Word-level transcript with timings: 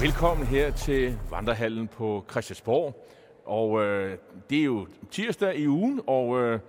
Velkommen 0.00 0.46
her 0.46 0.70
til 0.70 1.18
Vandrehallen 1.30 1.88
på 1.88 2.24
Christiansborg. 2.30 3.06
Og 3.44 3.84
øh, 3.84 4.18
det 4.50 4.60
er 4.60 4.64
jo 4.64 4.86
tirsdag 5.10 5.56
i 5.56 5.68
ugen, 5.68 6.00
og 6.06 6.40
øh, 6.40 6.60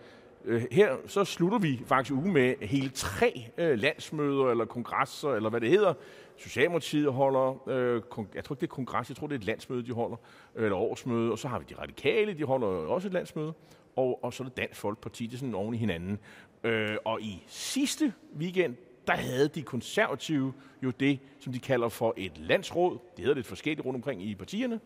øh, 0.45 0.63
her 0.71 0.95
så 1.07 1.25
slutter 1.25 1.59
vi 1.59 1.81
faktisk 1.85 2.13
ugen 2.13 2.33
med 2.33 2.55
hele 2.61 2.89
tre 2.89 3.47
øh, 3.57 3.79
landsmøder 3.79 4.45
eller 4.45 4.65
kongresser, 4.65 5.29
eller 5.29 5.49
hvad 5.49 5.61
det 5.61 5.69
hedder. 5.69 5.93
Socialdemokratiet 6.37 7.13
holder, 7.13 7.69
øh, 7.69 8.01
jeg 8.35 8.43
tror 8.43 8.55
ikke 8.55 8.61
det 8.61 8.67
er 8.67 8.75
kongres, 8.75 9.09
jeg 9.09 9.17
tror 9.17 9.27
det 9.27 9.35
er 9.35 9.39
et 9.39 9.45
landsmøde, 9.45 9.85
de 9.85 9.93
holder, 9.93 10.17
øh, 10.55 10.63
eller 10.63 10.77
årsmøde, 10.77 11.31
og 11.31 11.39
så 11.39 11.47
har 11.47 11.59
vi 11.59 11.65
de 11.69 11.75
radikale, 11.81 12.33
de 12.33 12.43
holder 12.43 12.67
også 12.67 13.07
et 13.07 13.13
landsmøde, 13.13 13.53
og, 13.95 14.23
og 14.23 14.33
så 14.33 14.43
er 14.43 14.47
det 14.47 14.57
Dansk 14.57 14.79
Folkeparti, 14.79 15.25
det 15.25 15.33
er 15.33 15.37
sådan 15.37 15.55
oven 15.55 15.73
i 15.73 15.77
hinanden. 15.77 16.19
Øh, 16.63 16.97
og 17.05 17.21
i 17.21 17.43
sidste 17.47 18.13
weekend, 18.37 18.75
der 19.07 19.13
havde 19.13 19.47
de 19.47 19.61
konservative 19.61 20.53
jo 20.83 20.89
det, 20.89 21.19
som 21.39 21.53
de 21.53 21.59
kalder 21.59 21.89
for 21.89 22.13
et 22.17 22.31
landsråd. 22.37 22.97
Det 23.15 23.19
hedder 23.19 23.35
lidt 23.35 23.47
forskelligt 23.47 23.85
rundt 23.85 23.95
omkring 23.95 24.23
i 24.23 24.35
partierne. 24.35 24.79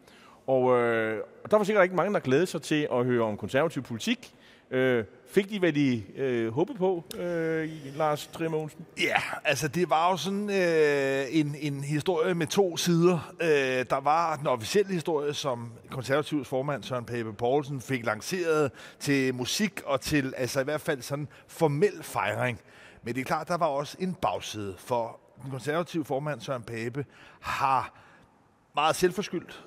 Og, 0.48 0.82
øh, 0.82 1.22
og 1.44 1.52
der 1.52 1.58
var 1.58 1.64
sikkert 1.64 1.84
ikke 1.84 1.96
mange, 1.96 2.14
der 2.14 2.20
glædede 2.20 2.48
sig 2.48 2.62
til 2.62 2.88
at 2.92 3.06
høre 3.06 3.24
om 3.24 3.38
konservativ 3.38 3.84
politik. 3.84 4.36
Øh, 4.72 5.04
fik 5.28 5.50
de, 5.50 5.60
hvad 5.60 5.74
de 5.74 6.04
øh, 6.16 6.54
håbede 6.54 6.78
på, 6.78 7.04
øh, 7.20 7.70
Lars 7.98 8.28
Trier 8.28 8.70
Ja, 9.02 9.16
altså 9.46 9.68
det 9.68 9.90
var 9.90 10.12
jo 10.12 10.18
sådan 10.18 10.50
øh, 10.50 11.26
en, 11.30 11.56
en 11.60 11.84
historie 11.84 12.34
med 12.34 12.48
to 12.48 12.78
sider. 12.78 13.34
Øh, 13.42 13.86
der 13.90 14.00
var 14.00 14.36
den 14.36 14.48
officielle 14.48 14.94
historie, 14.94 15.34
som 15.34 15.72
konservativs 15.90 16.48
formand 16.48 16.84
Søren 16.84 17.06
Pape 17.06 17.34
Poulsen 17.34 17.82
fik 17.82 18.06
lanceret 18.06 18.72
til 19.00 19.36
musik 19.36 19.82
og 19.86 20.02
til 20.02 20.34
altså 20.38 20.62
i 20.62 20.64
hvert 20.64 20.82
fald 20.82 21.02
sådan 21.02 21.28
formel 21.48 22.04
fejring. 22.04 22.60
Men 23.06 23.16
det 23.16 23.22
er 23.22 23.26
klart, 23.26 23.48
der 23.48 23.58
var 23.58 23.66
også 23.66 23.98
en 24.00 24.14
bagside, 24.14 24.76
for 24.78 25.20
den 25.44 25.52
konservative 25.52 26.06
formand 26.06 26.42
Søren 26.42 26.64
Pape 26.64 27.06
har 27.40 27.94
meget 28.76 28.96
selvforskyldt 28.96 29.66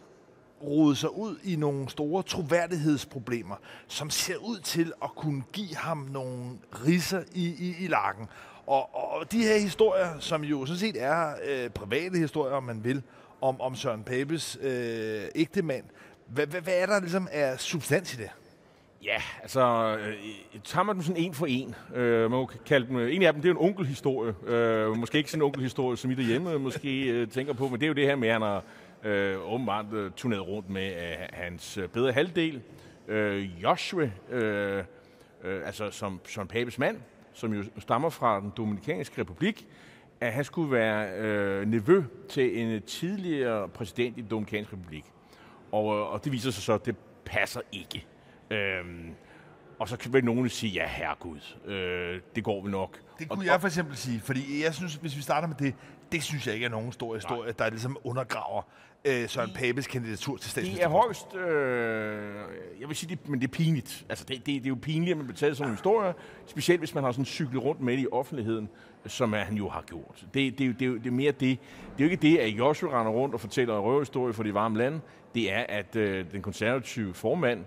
rodet 0.63 0.99
sig 0.99 1.17
ud 1.17 1.39
i 1.45 1.57
nogle 1.57 1.89
store 1.89 2.23
troværdighedsproblemer, 2.23 3.57
som 3.89 4.11
ser 4.11 4.37
ud 4.37 4.59
til 4.59 4.93
at 5.03 5.11
kunne 5.17 5.43
give 5.53 5.77
ham 5.77 5.99
nogle 5.99 6.59
risser 6.87 7.23
i, 7.33 7.47
i, 7.47 7.85
i 7.85 7.87
lakken. 7.87 8.29
Og, 8.67 9.13
og 9.13 9.33
de 9.33 9.43
her 9.43 9.59
historier, 9.59 10.19
som 10.19 10.45
jo 10.45 10.67
sådan 10.67 10.79
set 10.79 11.03
er 11.03 11.35
øh, 11.49 11.71
private 11.71 12.19
historier, 12.19 12.55
om 12.55 12.63
man 12.63 12.85
vil, 12.85 13.03
om, 13.41 13.61
om 13.61 13.77
Søren 13.77 14.05
Papes 14.05 14.59
øh, 14.61 15.25
ægte 15.35 15.63
mand, 15.63 15.85
hvad, 16.27 16.47
hvad, 16.47 16.61
hvad 16.61 16.75
er 16.75 16.87
der 16.87 17.01
ligesom 17.01 17.29
af 17.33 17.61
substans 17.61 18.15
i 18.15 18.17
det? 18.17 18.31
Ja, 19.05 19.23
altså, 19.43 19.97
øh, 20.01 20.15
tager 20.65 20.85
man 20.85 20.95
dem 20.95 21.03
sådan 21.03 21.23
en 21.23 21.35
for 21.35 21.47
en. 21.47 21.75
Øh, 21.95 22.31
man 22.31 22.47
kan 22.47 22.61
kalde 22.67 22.87
dem, 22.87 22.97
øh, 22.97 23.15
en 23.15 23.23
af 23.23 23.33
dem, 23.33 23.43
det 23.43 23.49
er 23.49 23.53
en 23.53 23.61
onkelhistorie. 23.61 24.35
Øh, 24.47 24.97
måske 24.97 25.19
ikke 25.19 25.31
sådan 25.31 25.43
en 25.43 25.47
onkelhistorie, 25.47 25.97
som 25.97 26.11
I 26.11 26.15
derhjemme 26.15 26.53
øh, 26.53 26.61
måske 26.61 27.05
øh, 27.05 27.29
tænker 27.29 27.53
på, 27.53 27.69
men 27.69 27.81
det 27.81 27.83
er 27.83 27.89
jo 27.89 27.95
det 27.95 28.07
her 28.07 28.17
med, 28.17 28.29
at 28.29 28.33
han 28.33 28.43
har 28.43 28.63
øh, 29.05 29.53
åbenbart 29.53 29.87
øh, 29.93 30.11
turneret 30.17 30.49
rundt 30.49 30.71
med 30.71 30.87
øh, 30.87 31.17
hans 31.33 31.79
øh, 31.79 31.89
bedre 31.89 32.13
halvdel, 32.13 32.63
øh, 33.09 33.63
Joshua, 33.63 34.11
øh, 34.31 34.85
øh, 35.45 35.67
altså 35.67 35.91
som, 35.91 36.21
som 36.27 36.47
Papes 36.47 36.79
mand, 36.79 36.97
som 37.33 37.55
jo 37.55 37.65
stammer 37.79 38.09
fra 38.09 38.41
den 38.41 38.53
Dominikanske 38.57 39.21
Republik, 39.21 39.67
at 40.21 40.33
han 40.33 40.45
skulle 40.45 40.73
være 40.73 41.19
øh, 41.19 41.67
nevø 41.67 42.03
til 42.29 42.59
en 42.59 42.83
tidligere 42.83 43.69
præsident 43.69 44.19
i 44.19 44.21
den 44.21 44.31
Dominikanske 44.31 44.73
Republik. 44.73 45.05
Og, 45.73 45.97
øh, 45.97 46.13
og 46.13 46.25
det 46.25 46.33
viser 46.33 46.51
sig 46.51 46.63
så, 46.63 46.73
at 46.73 46.87
det 46.87 46.97
passer 47.25 47.61
ikke. 47.73 48.07
Øhm, 48.51 49.15
og 49.79 49.89
så 49.89 49.97
kan 49.97 50.25
nogen 50.25 50.49
sige, 50.49 50.73
ja 50.73 50.87
herregud, 50.89 51.41
øh, 51.67 52.21
det 52.35 52.45
går 52.45 52.63
vi 52.65 52.71
nok. 52.71 52.99
Det 53.19 53.29
kunne 53.29 53.43
og, 53.43 53.47
jeg 53.47 53.61
for 53.61 53.69
eksempel 53.69 53.97
sige, 53.97 54.21
fordi 54.21 54.65
jeg 54.65 54.75
synes, 54.75 54.95
hvis 54.95 55.17
vi 55.17 55.23
starter 55.23 55.49
med 55.49 55.57
det, 55.57 55.75
det 56.13 56.23
synes 56.23 56.47
jeg 56.47 56.55
ikke 56.55 56.67
er 56.67 56.71
nogen 56.71 56.93
stor 56.93 57.15
historie, 57.15 57.43
nej. 57.43 57.55
der 57.59 57.71
ligesom 57.71 57.97
undergraver 58.05 58.63
øh, 59.05 59.29
Søren 59.29 59.51
Papes 59.55 59.87
kandidatur 59.87 60.37
til 60.37 60.51
statsminister. 60.51 60.89
Det 60.89 60.95
er 60.95 61.01
højst, 61.03 61.35
øh, 61.35 62.35
jeg 62.81 62.89
vil 62.89 62.97
sige, 62.97 63.11
det, 63.11 63.29
men 63.29 63.41
det 63.41 63.47
er 63.47 63.53
pinligt. 63.53 64.07
Altså, 64.09 64.25
det, 64.29 64.37
det, 64.37 64.47
det 64.47 64.65
er 64.65 64.69
jo 64.69 64.79
pinligt, 64.83 65.11
at 65.11 65.17
man 65.17 65.27
betaler 65.27 65.55
sådan 65.55 65.71
en 65.71 65.77
historie, 65.77 66.15
specielt 66.47 66.81
hvis 66.81 66.95
man 66.95 67.05
har 67.05 67.13
sådan 67.13 67.25
cyklet 67.25 67.65
rundt 67.65 67.81
med 67.81 67.97
det 67.97 68.03
i 68.03 68.07
offentligheden, 68.13 68.69
som 69.07 69.33
han 69.33 69.57
jo 69.57 69.69
har 69.69 69.83
gjort. 69.83 70.27
Det, 70.35 70.35
det, 70.35 70.59
det, 70.59 70.81
det, 70.81 71.05
det 71.05 71.07
er 71.07 71.15
mere 71.15 71.33
det. 71.33 71.41
Det 71.41 72.05
er 72.05 72.05
jo 72.05 72.11
ikke 72.11 72.23
det, 72.23 72.39
at 72.39 72.49
Joshua 72.49 73.01
render 73.01 73.13
rundt 73.13 73.35
og 73.35 73.41
fortæller 73.41 73.75
en 73.75 73.81
røverhistorie 73.81 74.33
for 74.33 74.43
de 74.43 74.55
varme 74.55 74.79
lande. 74.79 75.01
Det 75.35 75.53
er, 75.53 75.65
at 75.69 75.97
øh, 75.97 76.33
den 76.33 76.43
konservative 76.43 77.15
formand 77.15 77.65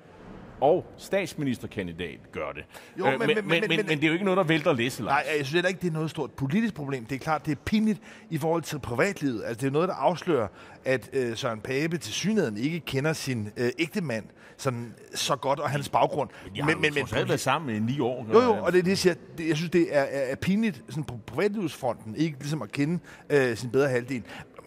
og 0.62 0.86
statsministerkandidat 0.98 2.20
gør 2.32 2.52
det. 2.52 2.64
Jo, 3.00 3.06
men, 3.06 3.14
øh, 3.14 3.20
men, 3.20 3.28
men, 3.28 3.36
men, 3.36 3.46
men, 3.48 3.70
men, 3.70 3.86
men 3.88 3.98
det 3.98 4.04
er 4.04 4.08
jo 4.08 4.14
ikke 4.14 4.26
noget, 4.26 4.38
der 4.38 4.44
vælter 4.44 4.74
læse, 4.74 5.04
Nej, 5.04 5.26
jeg 5.28 5.46
synes 5.46 5.52
heller 5.52 5.70
ikke, 5.70 5.82
det 5.82 5.88
er 5.88 5.94
noget 5.94 6.10
stort 6.10 6.32
politisk 6.32 6.74
problem. 6.74 7.06
Det 7.06 7.16
er 7.16 7.20
klart, 7.20 7.46
det 7.46 7.52
er 7.52 7.62
pinligt 7.66 8.00
i 8.30 8.38
forhold 8.38 8.62
til 8.62 8.80
privatlivet. 8.80 9.44
Altså, 9.46 9.62
det 9.62 9.68
er 9.68 9.72
noget, 9.72 9.90
der 9.90 9.96
afslører, 9.96 10.48
at 10.86 11.10
øh, 11.14 11.38
Søren 11.38 11.60
Pape 11.60 11.98
til 11.98 12.14
synligheden 12.14 12.58
ikke 12.58 12.80
kender 12.80 13.14
sin 13.14 13.50
øh, 13.58 13.70
ægte 13.80 14.02
mand 14.02 14.26
sådan, 14.58 14.94
så 15.16 15.36
godt, 15.36 15.60
og 15.60 15.70
hans 15.70 15.90
baggrund. 15.90 16.30
Men 16.44 16.56
de 16.56 16.62
har 16.62 16.68
men, 16.68 16.82
men, 16.82 16.94
men, 16.94 17.28
været 17.28 17.40
sammen 17.40 17.76
i 17.76 17.80
ni 17.80 18.00
år. 18.00 18.28
Jo, 18.34 18.42
jo, 18.42 18.54
og 18.54 18.72
det 18.72 18.80
er 18.80 18.84
det, 18.84 18.90
jeg 18.90 18.98
siger. 18.98 19.16
Det, 19.38 19.48
jeg 19.48 19.58
synes, 19.58 19.72
det 19.72 19.96
er, 19.96 20.02
er, 20.02 20.32
er 20.32 20.36
pinligt 20.36 20.84
sådan 20.90 21.04
på 21.04 21.20
privatlivsfronten, 21.26 22.16
ikke 22.16 22.38
ligesom 22.40 22.62
at 22.62 22.72
kende 22.72 23.00
øh, 23.30 23.58
sin 23.58 23.70
bedre 23.70 23.90
halvdel 23.90 24.24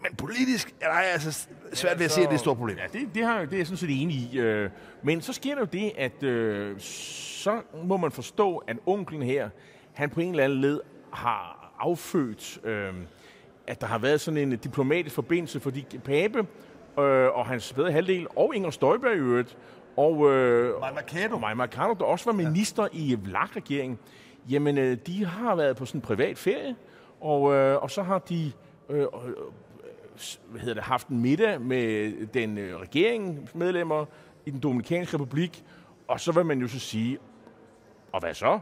men 0.09 0.15
politisk 0.15 0.75
er 0.81 0.87
der 0.87 0.93
altså 0.93 1.47
svært 1.73 1.99
ved 1.99 2.05
at 2.05 2.11
se, 2.11 2.21
at 2.21 2.25
det 2.25 2.31
er 2.31 2.35
et 2.35 2.39
stort 2.39 2.57
problem. 2.57 2.77
Ja, 2.77 2.99
det, 2.99 3.15
det, 3.15 3.25
har, 3.25 3.39
det 3.39 3.53
er 3.53 3.57
jeg 3.57 3.67
sådan 3.67 3.77
set 3.77 4.01
enig 4.01 4.15
i. 4.15 4.39
Øh. 4.39 4.69
Men 5.03 5.21
så 5.21 5.33
sker 5.33 5.53
der 5.53 5.61
jo 5.61 5.67
det, 5.71 5.91
at 5.97 6.23
øh, 6.23 6.79
så 6.79 7.61
må 7.83 7.97
man 7.97 8.11
forstå, 8.11 8.57
at 8.57 8.77
onklen 8.85 9.21
her, 9.21 9.49
han 9.93 10.09
på 10.09 10.19
en 10.19 10.29
eller 10.29 10.43
anden 10.43 10.61
led 10.61 10.81
har 11.13 11.73
affødt, 11.79 12.59
øh, 12.63 12.93
at 13.67 13.81
der 13.81 13.87
har 13.87 13.97
været 13.97 14.21
sådan 14.21 14.37
en 14.37 14.57
diplomatisk 14.57 15.15
forbindelse, 15.15 15.59
fordi 15.59 15.85
Pape 16.03 16.39
øh, 16.99 17.37
og 17.37 17.45
hans 17.45 17.73
bedre 17.73 17.91
halvdel, 17.91 18.27
og 18.35 18.55
Inger 18.55 18.69
Støjberg 18.69 19.15
i 19.15 19.19
øvrigt, 19.19 19.57
og 19.97 20.31
øh, 20.31 20.79
Maja 20.79 20.93
Mercado. 20.93 21.39
Maja 21.39 21.53
Mercado, 21.53 21.93
der 21.93 22.05
også 22.05 22.25
var 22.25 22.33
minister 22.33 22.83
ja. 22.83 22.99
i 22.99 23.15
Vlak-regeringen, 23.23 23.99
jamen 24.49 24.77
øh, 24.77 24.97
de 25.07 25.25
har 25.25 25.55
været 25.55 25.77
på 25.77 25.85
sådan 25.85 25.97
en 25.97 26.01
privat 26.01 26.37
ferie, 26.37 26.75
og, 27.21 27.53
øh, 27.53 27.83
og 27.83 27.91
så 27.91 28.03
har 28.03 28.19
de 28.19 28.51
øh, 28.89 29.07
hvad 30.49 30.61
hedder 30.61 30.73
det, 30.73 30.83
haft 30.83 31.07
en 31.07 31.21
middag 31.21 31.61
med 31.61 32.11
den 32.27 32.57
øh, 32.57 32.79
regeringsmedlemmer 32.79 34.05
i 34.45 34.49
den 34.49 34.59
Dominikanske 34.59 35.17
Republik, 35.17 35.63
og 36.07 36.19
så 36.19 36.31
vil 36.31 36.45
man 36.45 36.59
jo 36.59 36.67
så 36.67 36.79
sige, 36.79 37.17
og 38.11 38.19
hvad 38.19 38.33
så? 38.33 38.59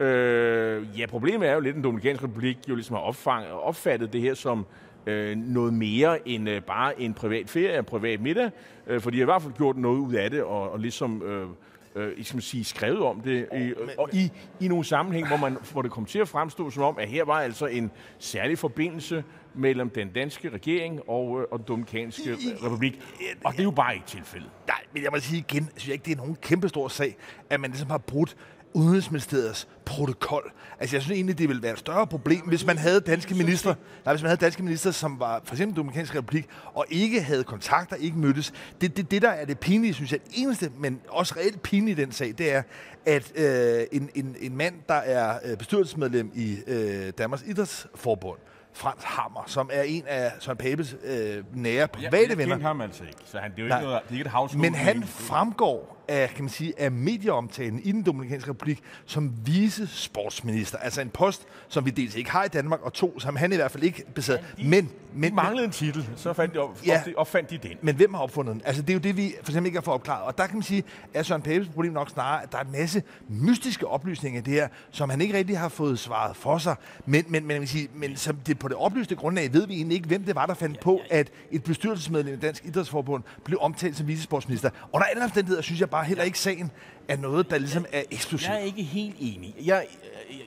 Øh, 0.00 1.00
ja, 1.00 1.06
problemet 1.06 1.48
er 1.48 1.54
jo 1.54 1.60
lidt, 1.60 1.70
at 1.70 1.74
den 1.74 1.84
Dominikanske 1.84 2.24
Republik 2.24 2.58
jo 2.68 2.74
ligesom 2.74 2.96
har 2.96 3.02
opfang, 3.02 3.46
opfattet 3.46 4.12
det 4.12 4.20
her 4.20 4.34
som 4.34 4.66
øh, 5.06 5.36
noget 5.36 5.74
mere 5.74 6.28
end 6.28 6.48
øh, 6.48 6.62
bare 6.62 7.00
en 7.00 7.14
privat 7.14 7.50
ferie, 7.50 7.78
en 7.78 7.84
privat 7.84 8.20
middag, 8.20 8.50
øh, 8.86 9.00
for 9.00 9.10
de 9.10 9.16
har 9.16 9.22
i 9.22 9.24
hvert 9.24 9.42
fald 9.42 9.54
gjort 9.54 9.76
noget 9.76 9.98
ud 9.98 10.14
af 10.14 10.30
det, 10.30 10.42
og, 10.42 10.70
og 10.70 10.78
ligesom 10.78 11.22
øh, 11.22 11.48
øh, 11.94 12.24
skal 12.24 12.36
man 12.36 12.42
sige, 12.42 12.64
skrevet 12.64 13.02
om 13.02 13.20
det, 13.20 13.48
i, 13.56 13.72
og 13.98 14.08
i, 14.12 14.32
i 14.60 14.68
nogle 14.68 14.84
sammenhæng, 14.84 15.28
hvor, 15.28 15.36
man, 15.36 15.56
hvor 15.72 15.82
det 15.82 15.90
kom 15.90 16.04
til 16.04 16.18
at 16.18 16.28
fremstå 16.28 16.70
som 16.70 16.82
om, 16.82 16.98
at 16.98 17.08
her 17.08 17.24
var 17.24 17.40
altså 17.40 17.66
en 17.66 17.90
særlig 18.18 18.58
forbindelse 18.58 19.24
mellem 19.58 19.90
den 19.90 20.08
danske 20.08 20.48
regering 20.48 21.00
og, 21.08 21.40
øh, 21.40 21.46
og 21.50 21.58
den 21.58 21.66
Dominikanske 21.68 22.36
Republik. 22.64 23.00
Og 23.44 23.52
det 23.52 23.60
er 23.60 23.64
jo 23.64 23.70
bare 23.70 23.94
ikke 23.94 24.06
tilfældet. 24.06 24.50
Nej, 24.66 24.80
men 24.92 25.02
jeg 25.02 25.10
må 25.12 25.20
sige 25.20 25.38
igen, 25.38 25.68
synes 25.76 25.86
jeg 25.86 25.92
ikke, 25.92 26.04
det 26.04 26.12
er 26.12 26.16
nogen 26.16 26.36
kæmpestor 26.42 26.88
sag, 26.88 27.16
at 27.50 27.60
man 27.60 27.70
ligesom 27.70 27.90
har 27.90 27.98
brudt 27.98 28.36
Udenrigsministeriets 28.72 29.68
protokol. 29.84 30.52
Altså, 30.80 30.96
jeg 30.96 31.02
synes 31.02 31.16
egentlig, 31.16 31.38
det 31.38 31.48
ville 31.48 31.62
være 31.62 31.72
et 31.72 31.78
større 31.78 32.06
problem, 32.06 32.40
hvis 32.40 32.66
man 32.66 32.78
havde 32.78 33.00
danske 33.00 33.34
minister, 33.34 33.74
nej, 34.04 34.14
hvis 34.14 34.22
man 34.22 34.28
havde 34.28 34.40
danske 34.40 34.62
minister, 34.62 34.90
som 34.90 35.20
var 35.20 35.42
for 35.44 35.54
eksempel 35.54 35.76
Dominikansk 35.76 36.16
Republik, 36.16 36.46
og 36.74 36.84
ikke 36.90 37.22
havde 37.22 37.44
kontakter, 37.44 37.96
ikke 37.96 38.18
mødtes. 38.18 38.52
Det, 38.80 38.96
det, 38.96 39.10
det 39.10 39.22
der 39.22 39.28
er 39.28 39.44
det 39.44 39.58
pinlige, 39.58 39.94
synes 39.94 40.12
jeg, 40.12 40.20
det 40.24 40.32
eneste, 40.36 40.70
men 40.78 41.00
også 41.08 41.34
reelt 41.36 41.62
pinlige 41.62 41.92
i 41.92 42.04
den 42.04 42.12
sag, 42.12 42.34
det 42.38 42.52
er, 42.52 42.62
at 43.06 43.32
øh, 43.36 43.86
en, 43.92 44.10
en, 44.14 44.36
en 44.40 44.56
mand, 44.56 44.74
der 44.88 44.94
er 44.94 45.38
øh, 45.44 45.56
bestyrelsesmedlem 45.56 46.30
i 46.34 46.56
øh, 46.66 47.12
Danmarks 47.18 47.42
Idrætsforbund, 47.46 48.38
Frans 48.72 49.04
Hammer, 49.04 49.44
som 49.46 49.70
er 49.72 49.82
en 49.82 50.04
af 50.06 50.32
Søren 50.40 50.58
Papes 50.58 50.96
øh, 51.04 51.44
nære 51.52 51.88
private 51.88 52.28
ja, 52.28 52.34
venner. 52.34 52.56
Jeg 52.56 52.66
ham 52.66 52.80
altså 52.80 53.04
ikke, 53.04 53.18
så 53.24 53.38
han, 53.38 53.50
det 53.50 53.58
er 53.58 53.62
jo 53.62 53.74
ikke, 53.74 53.86
noget, 53.86 54.02
det 54.02 54.08
er 54.08 54.12
ikke 54.12 54.24
et 54.24 54.30
havskole. 54.30 54.60
Men 54.60 54.74
han 54.74 55.02
fremgår 55.04 55.97
af, 56.08 56.30
kan 56.34 56.44
man 56.44 56.50
sige, 56.50 56.80
af 56.80 56.92
medieomtalen 56.92 57.80
i 57.84 57.92
den 57.92 58.02
Dominikanske 58.02 58.50
Republik 58.50 58.80
som 59.06 59.32
vice 59.44 59.86
sportsminister. 59.86 60.78
Altså 60.78 61.00
en 61.00 61.10
post, 61.10 61.46
som 61.68 61.84
vi 61.84 61.90
dels 61.90 62.14
ikke 62.14 62.30
har 62.30 62.44
i 62.44 62.48
Danmark, 62.48 62.80
og 62.82 62.92
to, 62.92 63.20
som 63.20 63.36
han 63.36 63.52
i 63.52 63.56
hvert 63.56 63.70
fald 63.70 63.82
ikke 63.82 64.04
besad. 64.14 64.38
Ja, 64.38 64.62
de, 64.62 64.68
men, 64.68 64.90
men, 65.14 65.30
de 65.30 65.36
manglede 65.36 65.64
en 65.64 65.70
titel, 65.70 66.08
så 66.16 66.32
fandt 66.32 66.54
de 66.54 66.58
op, 66.58 66.78
ja, 66.86 67.02
opfandt 67.16 67.50
de 67.50 67.58
den. 67.58 67.76
Men 67.82 67.96
hvem 67.96 68.14
har 68.14 68.22
opfundet 68.22 68.54
den? 68.54 68.62
Altså 68.64 68.82
det 68.82 68.90
er 68.90 68.94
jo 68.94 69.00
det, 69.00 69.16
vi 69.16 69.34
for 69.42 69.50
eksempel 69.50 69.66
ikke 69.66 69.76
har 69.76 69.82
fået 69.82 69.94
opklaret. 69.94 70.22
Og 70.22 70.38
der 70.38 70.46
kan 70.46 70.56
man 70.56 70.62
sige, 70.62 70.84
at 71.14 71.26
Søren 71.26 71.42
Papes 71.42 71.68
problem 71.68 71.92
nok 71.92 72.10
snarere, 72.10 72.42
at 72.42 72.52
der 72.52 72.58
er 72.58 72.62
en 72.62 72.72
masse 72.72 73.02
mystiske 73.28 73.86
oplysninger 73.86 74.40
i 74.40 74.44
det 74.44 74.52
her, 74.52 74.68
som 74.90 75.10
han 75.10 75.20
ikke 75.20 75.34
rigtig 75.34 75.58
har 75.58 75.68
fået 75.68 75.98
svaret 75.98 76.36
for 76.36 76.58
sig. 76.58 76.76
Men, 77.06 77.24
men, 77.28 77.46
men, 77.46 77.58
man 77.58 77.66
sige, 77.66 77.88
men 77.94 78.16
som 78.16 78.36
det, 78.36 78.58
på 78.58 78.68
det 78.68 78.76
oplyste 78.76 79.14
grundlag 79.14 79.52
ved 79.52 79.66
vi 79.66 79.74
egentlig 79.74 79.96
ikke, 79.96 80.08
hvem 80.08 80.24
det 80.24 80.34
var, 80.34 80.46
der 80.46 80.54
fandt 80.54 80.76
ja, 80.76 80.82
på, 80.82 81.00
at 81.10 81.30
et 81.50 81.64
bestyrelsesmedlem 81.64 82.34
i 82.34 82.36
Dansk 82.36 82.64
Idrætsforbund 82.64 83.22
blev 83.44 83.58
omtalt 83.60 83.96
som 83.96 84.06
vicesportsminister. 84.06 84.70
Under 84.92 85.06
alle 85.06 85.24
omstændigheder 85.24 85.62
synes 85.62 85.80
jeg 85.80 85.90
bare 85.90 85.97
heller 86.02 86.24
ikke, 86.24 86.38
sagen 86.38 86.70
er 87.08 87.16
noget, 87.16 87.50
der 87.50 87.58
ligesom 87.58 87.86
er 87.92 88.02
eksklusivt. 88.10 88.50
Jeg 88.50 88.60
er 88.60 88.64
ikke 88.64 88.82
helt 88.82 89.16
enig. 89.20 89.54
Jeg, 89.58 89.66
jeg, 89.66 89.86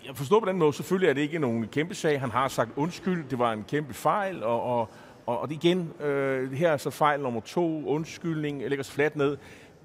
jeg 0.07 0.15
forstår 0.15 0.39
på 0.39 0.45
den 0.45 0.57
måde, 0.57 0.73
selvfølgelig 0.73 1.09
er 1.09 1.13
det 1.13 1.21
ikke 1.21 1.39
nogen 1.39 1.67
kæmpe 1.67 1.95
sag. 1.95 2.19
Han 2.19 2.31
har 2.31 2.47
sagt 2.47 2.69
undskyld, 2.75 3.29
det 3.29 3.39
var 3.39 3.53
en 3.53 3.63
kæmpe 3.63 3.93
fejl, 3.93 4.43
og, 4.43 4.63
og, 4.63 4.89
Og, 5.25 5.39
og 5.39 5.51
igen, 5.51 5.93
øh, 5.99 6.51
her 6.51 6.71
er 6.71 6.77
så 6.77 6.89
fejl 6.89 7.19
nummer 7.19 7.41
to, 7.41 7.87
undskyldning, 7.87 8.61
lægger 8.61 8.79
os 8.79 8.91
fladt 8.91 9.15
ned. 9.15 9.37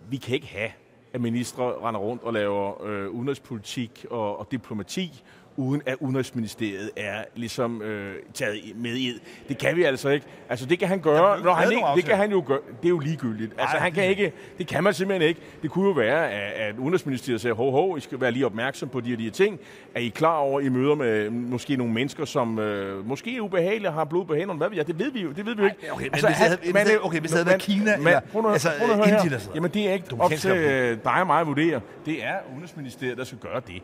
Vi 0.08 0.16
kan 0.16 0.34
ikke 0.34 0.46
have, 0.46 0.70
at 1.12 1.20
ministre 1.20 1.64
render 1.64 2.00
rundt 2.00 2.22
og 2.22 2.32
laver 2.32 2.84
øh, 2.86 3.10
udenrigspolitik 3.10 4.06
og, 4.10 4.38
og 4.38 4.48
diplomati, 4.50 5.22
uden 5.56 5.82
at 5.86 5.96
Udenrigsministeriet 6.00 6.90
er 6.96 7.24
ligesom 7.34 7.82
øh, 7.82 8.14
taget 8.34 8.56
med 8.76 8.96
i. 8.96 9.12
Det 9.48 9.58
kan 9.58 9.76
vi 9.76 9.82
altså 9.82 10.08
ikke. 10.08 10.26
Altså 10.48 10.66
det 10.66 10.78
kan 10.78 10.88
han 10.88 11.00
gøre, 11.00 11.42
når 11.44 11.52
han 11.54 11.72
ikke, 11.72 11.82
det 11.96 12.04
kan 12.04 12.16
han 12.16 12.30
jo 12.30 12.44
gøre. 12.46 12.58
Det 12.82 12.84
er 12.84 12.88
jo 12.88 12.98
ligegyldigt. 12.98 13.52
Altså 13.58 13.76
Ej, 13.76 13.82
han 13.82 13.92
kan 13.92 14.04
ikke, 14.08 14.32
det 14.58 14.66
kan 14.66 14.84
man 14.84 14.94
simpelthen 14.94 15.28
ikke. 15.28 15.40
Det 15.62 15.70
kunne 15.70 15.86
jo 15.86 15.92
være, 15.92 16.30
at, 16.30 16.52
at 16.68 16.78
Udenrigsministeriet 16.78 17.40
sagde, 17.40 17.54
hov, 17.54 17.72
hov, 17.72 17.98
I 17.98 18.00
skal 18.00 18.20
være 18.20 18.30
lige 18.30 18.46
opmærksom 18.46 18.88
på 18.88 19.00
de 19.00 19.12
og 19.12 19.18
de 19.18 19.24
her 19.24 19.30
ting. 19.30 19.60
Er 19.94 20.00
I 20.00 20.08
klar 20.08 20.36
over, 20.36 20.60
I 20.60 20.68
møder 20.68 20.94
med 20.94 21.30
måske 21.30 21.76
nogle 21.76 21.92
mennesker, 21.92 22.24
som 22.24 22.58
øh, 22.58 23.06
måske 23.08 23.36
er 23.36 23.40
ubehagelige, 23.40 23.90
har 23.90 24.04
blod 24.04 24.24
på 24.24 24.34
hænderne? 24.34 24.58
Hvad 24.58 24.68
ved 24.68 24.76
jeg? 24.76 24.86
Det 24.86 24.98
ved 24.98 25.12
vi 25.12 25.20
jo, 25.22 25.28
det 25.32 25.46
ved 25.46 25.54
vi 25.54 25.60
jo 25.62 25.66
ikke. 25.68 25.92
okay, 25.92 26.04
men 26.04 26.10
hvis 26.12 26.22
havde- 26.22 26.56
hvis 26.62 26.72
havde- 26.76 26.98
okay, 27.02 27.20
hvis 27.20 27.30
det 27.30 27.38
havde 27.38 27.46
været 27.48 27.60
Kina 27.62 27.96
men, 27.96 28.06
eller- 28.06 28.20
prøv 28.20 28.42
nu, 28.42 28.48
altså, 28.48 28.68
prøv 28.78 28.96
nu 28.96 29.02
Indien 29.02 29.30
her. 29.30 29.38
Jamen 29.54 29.70
det 29.70 29.88
er 29.88 29.92
ikke 29.92 30.06
op 30.18 30.30
til 30.30 30.50
øh, 30.50 30.98
dig 31.04 31.12
og 31.20 31.26
mig 31.26 31.40
at 31.40 31.46
vurdere. 31.46 31.80
Det 32.06 32.24
er 32.24 32.34
Udenrigsministeriet, 32.52 33.18
der 33.18 33.24
skal 33.24 33.38
gøre 33.38 33.60
det. 33.66 33.82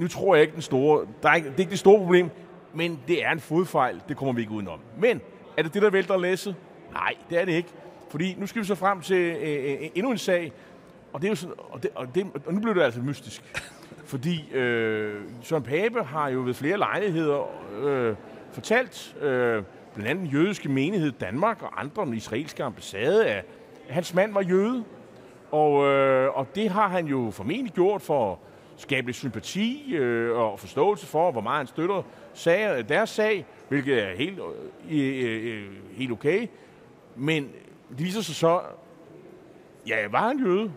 Nu 0.00 0.08
tror 0.08 0.34
jeg 0.34 0.42
ikke 0.42 0.54
den 0.54 0.62
store, 0.62 1.06
der 1.22 1.28
er 1.28 1.34
ikke, 1.34 1.48
det 1.48 1.54
er 1.54 1.60
ikke 1.60 1.70
det 1.70 1.78
store 1.78 1.98
problem, 1.98 2.30
men 2.74 3.00
det 3.08 3.24
er 3.24 3.30
en 3.30 3.40
fodfejl, 3.40 4.00
det 4.08 4.16
kommer 4.16 4.32
vi 4.32 4.40
ikke 4.40 4.52
udenom. 4.52 4.80
Men 4.98 5.20
er 5.56 5.62
det 5.62 5.74
det, 5.74 5.82
der 5.82 5.90
vælter 5.90 6.16
læsset? 6.16 6.56
Nej, 6.92 7.14
det 7.30 7.40
er 7.40 7.44
det 7.44 7.52
ikke. 7.52 7.68
Fordi 8.10 8.34
nu 8.38 8.46
skal 8.46 8.62
vi 8.62 8.66
så 8.66 8.74
frem 8.74 9.00
til 9.00 9.16
øh, 9.16 9.36
øh, 9.42 9.72
øh 9.72 9.88
endnu 9.94 10.10
en 10.10 10.18
sag, 10.18 10.52
og, 11.12 11.20
det 11.20 11.26
er 11.26 11.30
jo 11.30 11.36
sådan, 11.36 11.54
og, 11.58 11.82
det, 11.82 11.90
og, 11.94 12.14
det, 12.14 12.26
og 12.46 12.54
nu 12.54 12.60
bliver 12.60 12.74
det 12.74 12.82
altså 12.82 13.00
mystisk. 13.00 13.42
Fordi 14.04 14.52
øh, 14.52 15.22
Søren 15.42 15.62
Pape 15.62 16.02
har 16.02 16.28
jo 16.28 16.42
ved 16.44 16.54
flere 16.54 16.78
lejligheder 16.78 17.48
øh, 17.82 18.14
fortalt, 18.52 19.16
øh, 19.20 19.62
blandt 19.94 20.10
andet 20.10 20.24
den 20.24 20.26
jødiske 20.26 20.68
menighed 20.68 21.12
Danmark 21.12 21.62
og 21.62 21.80
andre, 21.80 22.04
den 22.04 22.14
israelske 22.14 22.64
ambassade, 22.64 23.26
at 23.26 23.44
hans 23.88 24.14
mand 24.14 24.32
var 24.32 24.42
jøde. 24.42 24.84
Og, 25.50 25.86
øh, 25.86 26.38
og 26.38 26.54
det 26.54 26.70
har 26.70 26.88
han 26.88 27.06
jo 27.06 27.30
formentlig 27.30 27.72
gjort 27.72 28.02
for 28.02 28.32
at 28.32 28.38
skabe 28.80 29.06
lidt 29.06 29.16
sympati 29.16 29.94
øh, 29.94 30.36
og 30.36 30.60
forståelse 30.60 31.06
for, 31.06 31.32
hvor 31.32 31.40
meget 31.40 31.56
han 31.56 31.66
støtter 31.66 32.02
sag, 32.34 32.78
øh, 32.78 32.88
deres 32.88 33.10
sag, 33.10 33.46
hvilket 33.68 34.02
er 34.02 34.16
helt, 34.16 34.38
øh, 34.90 35.24
øh, 35.24 35.54
øh, 35.54 35.66
helt 35.92 36.12
okay. 36.12 36.46
Men 37.16 37.48
det 37.90 38.04
viser 38.04 38.20
sig 38.20 38.34
så, 38.34 38.60
ja, 39.86 40.08
var 40.08 40.28
han 40.28 40.38
jøde? 40.38 40.72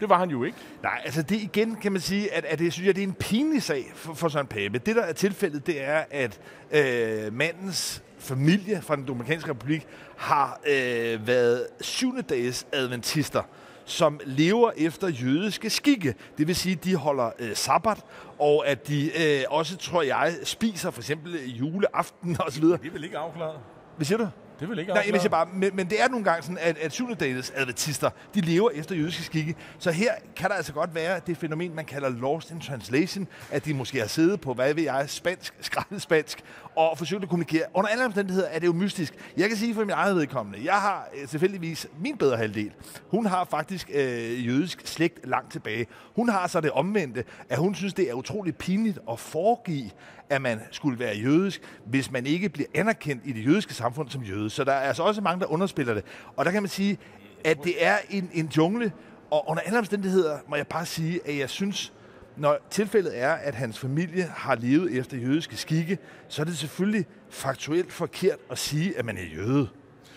Det 0.00 0.08
var 0.08 0.18
han 0.18 0.30
jo 0.30 0.44
ikke. 0.44 0.58
Nej, 0.82 1.00
altså 1.04 1.22
det 1.22 1.36
igen 1.36 1.76
kan 1.76 1.92
man 1.92 2.00
sige, 2.00 2.34
at, 2.34 2.44
at 2.44 2.58
det 2.58 2.72
synes 2.72 2.86
jeg, 2.86 2.96
det 2.96 3.02
er 3.02 3.06
en 3.06 3.14
pinlig 3.14 3.62
sag 3.62 3.84
for, 3.94 4.14
for 4.14 4.28
Søren 4.28 4.46
Pape. 4.46 4.78
Det, 4.78 4.96
der 4.96 5.02
er 5.02 5.12
tilfældet, 5.12 5.66
det 5.66 5.82
er, 5.82 6.04
at 6.10 6.40
øh, 6.70 7.32
mandens 7.32 8.02
familie 8.18 8.82
fra 8.82 8.96
den 8.96 9.04
Dominikanske 9.04 9.50
Republik 9.50 9.86
har 10.16 10.60
øh, 10.66 11.26
været 11.26 11.66
syvende 11.80 12.22
dages 12.22 12.66
adventister 12.72 13.42
som 13.90 14.20
lever 14.24 14.70
efter 14.76 15.08
jødiske 15.08 15.70
skikke. 15.70 16.14
Det 16.38 16.46
vil 16.46 16.56
sige, 16.56 16.72
at 16.72 16.84
de 16.84 16.96
holder 16.96 17.30
øh, 17.38 17.56
sabbat, 17.56 17.98
og 18.38 18.66
at 18.66 18.88
de 18.88 19.10
øh, 19.22 19.44
også, 19.50 19.76
tror 19.76 20.02
jeg, 20.02 20.34
spiser 20.44 20.90
for 20.90 21.00
eksempel 21.00 21.50
juleaften 21.50 22.36
osv. 22.46 22.64
Det 22.64 22.86
er 22.86 22.90
vel 22.92 23.04
ikke 23.04 23.18
afklaret? 23.18 23.58
Hvad 23.96 24.04
siger 24.04 24.18
du? 24.18 24.28
Det 24.60 24.68
vel 24.68 24.78
ikke 24.78 24.92
Nej, 24.92 25.02
jeg 25.06 25.22
vil 25.22 25.28
bare, 25.30 25.48
men, 25.52 25.76
men 25.76 25.90
det 25.90 26.02
er 26.02 26.08
nogle 26.08 26.24
gange 26.24 26.42
sådan, 26.42 26.58
at, 26.60 26.78
at 26.78 26.92
syvendedages 26.92 27.52
adventister, 27.56 28.10
de 28.34 28.40
lever 28.40 28.70
efter 28.70 28.94
jødiske 28.94 29.22
skikke. 29.22 29.54
Så 29.78 29.90
her 29.90 30.12
kan 30.36 30.50
der 30.50 30.56
altså 30.56 30.72
godt 30.72 30.94
være 30.94 31.20
det 31.26 31.36
fænomen, 31.36 31.74
man 31.74 31.84
kalder 31.84 32.08
lost 32.08 32.50
in 32.50 32.60
translation, 32.60 33.28
at 33.50 33.64
de 33.64 33.74
måske 33.74 33.98
har 33.98 34.06
siddet 34.06 34.40
på, 34.40 34.54
hvad 34.54 34.74
ved 34.74 34.82
jeg, 34.82 35.04
spansk, 35.10 35.54
skrællet 35.60 36.02
spansk, 36.02 36.38
og 36.80 36.98
forsøgte 36.98 37.22
at 37.22 37.28
kommunikere. 37.28 37.62
Under 37.74 37.90
alle 37.90 38.04
omstændigheder 38.04 38.48
er 38.48 38.58
det 38.58 38.66
jo 38.66 38.72
mystisk. 38.72 39.14
Jeg 39.36 39.48
kan 39.48 39.58
sige 39.58 39.74
for 39.74 39.80
min 39.80 39.90
egen 39.90 40.16
vedkommende, 40.16 40.64
jeg 40.64 40.74
har 40.74 41.08
selvfølgeligvis 41.26 41.30
tilfældigvis 41.30 41.86
min 42.00 42.16
bedre 42.16 42.36
halvdel. 42.36 42.72
Hun 43.08 43.26
har 43.26 43.44
faktisk 43.44 43.90
øh, 43.94 44.46
jødisk 44.46 44.86
slægt 44.86 45.28
langt 45.28 45.52
tilbage. 45.52 45.86
Hun 46.16 46.28
har 46.28 46.46
så 46.46 46.60
det 46.60 46.70
omvendte, 46.70 47.24
at 47.48 47.58
hun 47.58 47.74
synes, 47.74 47.94
det 47.94 48.10
er 48.10 48.14
utroligt 48.14 48.58
pinligt 48.58 48.98
at 49.10 49.18
foregive, 49.18 49.90
at 50.30 50.42
man 50.42 50.60
skulle 50.70 50.98
være 50.98 51.16
jødisk, 51.16 51.62
hvis 51.84 52.10
man 52.10 52.26
ikke 52.26 52.48
bliver 52.48 52.68
anerkendt 52.74 53.22
i 53.26 53.32
det 53.32 53.46
jødiske 53.46 53.74
samfund 53.74 54.08
som 54.08 54.22
jøde. 54.22 54.50
Så 54.50 54.64
der 54.64 54.72
er 54.72 54.88
altså 54.88 55.02
også 55.02 55.20
mange, 55.20 55.40
der 55.40 55.46
underspiller 55.46 55.94
det. 55.94 56.04
Og 56.36 56.44
der 56.44 56.50
kan 56.50 56.62
man 56.62 56.68
sige, 56.68 56.98
at 57.44 57.58
det 57.64 57.86
er 57.86 57.96
en, 58.10 58.30
en 58.32 58.46
jungle, 58.56 58.92
og 59.30 59.50
under 59.50 59.62
alle 59.62 59.78
omstændigheder 59.78 60.38
må 60.48 60.56
jeg 60.56 60.66
bare 60.66 60.86
sige, 60.86 61.20
at 61.26 61.38
jeg 61.38 61.50
synes, 61.50 61.92
når 62.40 62.58
tilfældet 62.70 63.18
er, 63.18 63.32
at 63.32 63.54
hans 63.54 63.78
familie 63.78 64.24
har 64.36 64.54
levet 64.54 64.98
efter 64.98 65.16
jødiske 65.16 65.56
skikke, 65.56 65.98
så 66.28 66.42
er 66.42 66.46
det 66.46 66.58
selvfølgelig 66.58 67.06
faktuelt 67.30 67.92
forkert 67.92 68.36
at 68.50 68.58
sige, 68.58 68.98
at 68.98 69.04
man 69.04 69.16
er 69.16 69.22
jøde. 69.36 69.68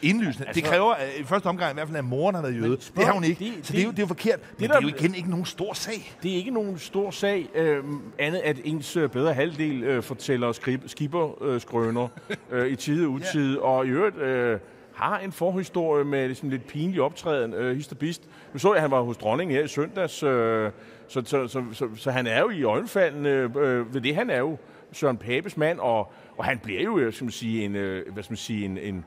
Indlysende. 0.01 0.47
Altså, 0.47 0.61
det 0.61 0.69
kræver 0.69 0.93
at 0.93 1.07
i 1.19 1.23
første 1.23 1.47
omgang 1.47 1.71
i 1.71 1.73
hvert 1.73 1.87
fald, 1.87 1.97
at 1.97 2.05
moren 2.05 2.35
har 2.35 2.41
været 2.41 2.55
jøde. 2.55 2.77
spørg- 2.81 2.95
Det 2.97 3.05
har 3.05 3.13
hun 3.13 3.23
ikke. 3.23 3.45
det- 3.45 3.53
så 3.65 3.73
det, 3.73 3.79
er 3.79 3.83
jo, 3.83 3.89
det- 3.89 3.97
det 3.97 4.03
er 4.03 4.05
jo 4.05 4.07
forkert. 4.07 4.39
Men 4.39 4.59
det, 4.59 4.69
der- 4.69 4.75
er 4.77 4.81
jo 4.81 4.87
igen 4.87 5.15
ikke 5.15 5.29
nogen 5.29 5.45
stor 5.45 5.73
sag. 5.73 6.15
Det 6.23 6.31
er 6.31 6.35
ikke 6.35 6.51
nogen 6.51 6.79
stor 6.79 7.11
sag, 7.11 7.49
øh, 7.55 7.83
andet 8.19 8.39
at 8.39 8.57
ens 8.63 8.97
øh, 8.97 9.09
bedre 9.09 9.33
halvdel 9.33 9.83
øh, 9.83 10.03
fortæller 10.03 10.51
skrib, 10.51 10.81
skipperskrøner 10.87 12.07
øh, 12.51 12.67
i 12.67 12.75
tide 12.75 13.05
og 13.05 13.11
utide, 13.17 13.61
og 13.61 13.85
i 13.85 13.89
øvrigt 13.89 14.17
øh, 14.17 14.59
har 14.93 15.19
en 15.19 15.31
forhistorie 15.31 16.03
med 16.03 16.25
ligesom 16.25 16.49
lidt 16.49 16.67
pinlig 16.67 17.01
optræden, 17.01 17.53
øh, 17.53 17.77
hist. 17.77 18.29
Nu 18.53 18.59
så 18.59 18.67
jeg, 18.67 18.75
at 18.75 18.81
han 18.81 18.91
var 18.91 19.01
hos 19.01 19.17
dronningen 19.17 19.55
her 19.55 19.63
i 19.63 19.67
søndags, 19.67 20.23
øh, 20.23 20.71
så, 21.07 21.21
så, 21.25 21.47
så, 21.47 21.63
så, 21.73 21.89
så 21.95 22.11
han 22.11 22.27
er 22.27 22.39
jo 22.39 22.49
i 22.49 22.63
øjenfaldene 22.63 23.29
øh, 23.29 23.93
ved 23.93 24.01
det. 24.01 24.15
Han 24.15 24.29
er 24.29 24.39
jo 24.39 24.57
Søren 24.91 25.17
Papes 25.17 25.57
mand, 25.57 25.79
og, 25.79 26.13
og 26.37 26.45
han 26.45 26.59
bliver 26.59 26.81
jo, 26.81 26.97
øh, 26.97 27.13
skal 27.13 27.25
man 27.25 27.31
sige, 27.31 27.65
en, 27.65 27.75
øh, 27.75 28.13
hvad 28.13 28.23
skal 28.23 28.31
man 28.31 28.37
sige, 28.37 28.65
en, 28.65 28.77
en 28.77 29.05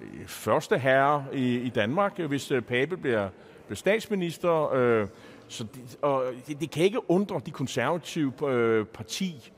øh, 0.00 0.26
første 0.26 0.78
herre 0.78 1.24
i, 1.32 1.56
i 1.56 1.68
Danmark, 1.68 2.12
øh, 2.18 2.28
hvis 2.28 2.50
øh, 2.50 2.62
Pape 2.62 2.96
bliver, 2.96 3.28
bliver 3.66 3.76
statsminister. 3.76 4.72
Øh, 4.74 5.06
så 5.48 5.64
det, 5.64 5.98
og 6.02 6.24
det, 6.46 6.60
det 6.60 6.70
kan 6.70 6.84
ikke 6.84 7.10
undre 7.10 7.40
de 7.46 7.50
konservative 7.50 8.32
øh, 8.48 8.86
parti 8.86 9.52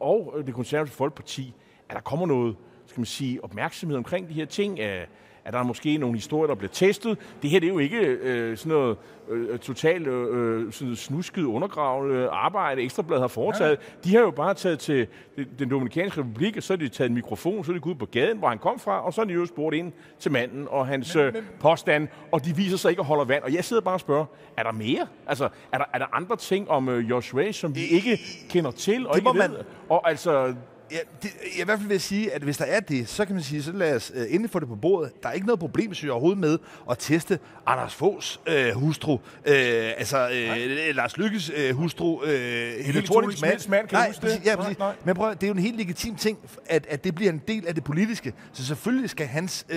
og 0.00 0.34
det 0.46 0.54
konservative 0.54 0.94
folkeparti, 0.94 1.54
at 1.88 1.94
der 1.94 2.00
kommer 2.00 2.26
noget 2.26 2.56
skal 2.92 3.00
man 3.00 3.06
sige, 3.06 3.44
opmærksomhed 3.44 3.96
omkring 3.98 4.28
de 4.28 4.34
her 4.34 4.44
ting. 4.46 4.80
At, 4.80 5.08
at 5.44 5.52
der 5.52 5.58
er 5.58 5.62
måske 5.62 5.96
nogle 5.98 6.16
historier, 6.16 6.46
der 6.46 6.54
bliver 6.54 6.70
testet. 6.72 7.18
Det 7.42 7.50
her 7.50 7.60
det 7.60 7.66
er 7.68 7.72
jo 7.72 7.78
ikke 7.78 7.98
øh, 8.00 8.56
sådan 8.56 8.72
noget 8.72 8.96
øh, 9.28 9.58
totalt 9.58 10.06
øh, 10.06 10.72
sådan 10.72 10.96
snusket, 10.96 11.42
undergravende 11.44 12.28
arbejde, 12.28 12.82
Ekstrabladet 12.82 13.20
har 13.20 13.28
foretaget. 13.28 13.70
Ja. 13.70 14.08
De 14.10 14.14
har 14.16 14.20
jo 14.22 14.30
bare 14.30 14.54
taget 14.54 14.78
til 14.78 15.06
den 15.58 15.70
Dominikanske 15.70 16.20
Republik, 16.20 16.56
og 16.56 16.62
så 16.62 16.72
har 16.72 16.78
de 16.78 16.88
taget 16.88 17.08
en 17.08 17.14
mikrofon, 17.14 17.64
så 17.64 17.72
er 17.72 17.74
de 17.74 17.80
gået 17.80 17.94
ud 17.94 17.98
på 17.98 18.06
gaden, 18.06 18.38
hvor 18.38 18.48
han 18.48 18.58
kom 18.58 18.78
fra, 18.78 19.04
og 19.06 19.12
så 19.14 19.20
har 19.20 19.26
de 19.26 19.34
jo 19.34 19.46
spurgt 19.46 19.76
ind 19.76 19.92
til 20.18 20.32
manden 20.32 20.66
og 20.70 20.86
hans 20.86 21.14
men, 21.14 21.24
men, 21.24 21.44
påstand, 21.60 22.08
og 22.32 22.44
de 22.44 22.56
viser 22.56 22.76
sig 22.76 22.90
ikke 22.90 23.00
at 23.00 23.06
holde 23.06 23.28
vand. 23.28 23.42
Og 23.42 23.54
jeg 23.54 23.64
sidder 23.64 23.82
bare 23.82 23.94
og 23.94 24.00
spørger, 24.00 24.24
er 24.56 24.62
der 24.62 24.72
mere? 24.72 25.06
Altså, 25.26 25.48
er 25.72 25.78
der, 25.78 25.84
er 25.94 25.98
der 25.98 26.16
andre 26.16 26.36
ting 26.36 26.70
om 26.70 26.88
øh, 26.88 27.10
Joshua, 27.10 27.52
som 27.52 27.74
vi 27.74 27.80
ikke 27.90 28.18
kender 28.50 28.70
til 28.70 29.06
og 29.06 29.12
det 29.14 29.18
ikke 29.20 29.24
må 29.28 29.32
ved? 29.32 29.48
man- 29.48 29.56
Og 29.88 30.08
altså, 30.10 30.54
Ja, 30.92 30.98
det, 31.22 31.30
jeg 31.42 31.60
i 31.60 31.64
hvert 31.64 31.78
fald 31.78 31.88
vil 31.88 32.00
sige, 32.00 32.32
at 32.32 32.42
hvis 32.42 32.56
der 32.56 32.64
er 32.64 32.80
det, 32.80 33.08
så 33.08 33.24
kan 33.24 33.34
man 33.34 33.44
sige, 33.44 33.62
så 33.62 33.72
lad 33.72 33.96
os 33.96 34.12
uh, 34.14 34.22
endelig 34.28 34.50
få 34.50 34.58
det 34.58 34.68
på 34.68 34.74
bordet. 34.74 35.22
Der 35.22 35.28
er 35.28 35.32
ikke 35.32 35.46
noget 35.46 35.58
problem, 35.60 35.94
synes 35.94 36.06
jeg, 36.06 36.12
overhovedet 36.12 36.40
med 36.40 36.58
at 36.90 36.98
teste 36.98 37.38
Anders 37.66 37.94
Foghs 37.94 38.40
uh, 38.48 38.80
hustru, 38.82 39.12
uh, 39.12 39.20
altså 39.46 40.26
uh, 40.26 40.96
Lars 40.96 41.16
Lykkes 41.16 41.50
uh, 41.50 41.76
hustru, 41.76 42.22
uh, 42.22 42.28
Helle 42.28 43.02
Thorning 43.02 43.06
Thornings 43.06 43.40
mand. 43.40 43.68
Mand, 43.68 43.88
kan 43.88 43.96
nej, 43.98 44.08
huske 44.08 44.26
det? 44.26 44.40
ja, 44.44 44.56
præcis. 44.56 44.78
nej. 44.78 44.94
Men 45.04 45.14
prøv, 45.14 45.34
det 45.34 45.42
er 45.42 45.46
jo 45.46 45.54
en 45.54 45.58
helt 45.58 45.76
legitim 45.76 46.16
ting, 46.16 46.38
at, 46.66 46.86
at 46.88 47.04
det 47.04 47.14
bliver 47.14 47.32
en 47.32 47.42
del 47.48 47.66
af 47.66 47.74
det 47.74 47.84
politiske. 47.84 48.32
Så 48.52 48.64
selvfølgelig 48.66 49.10
skal 49.10 49.26
hans 49.26 49.66
uh, 49.70 49.76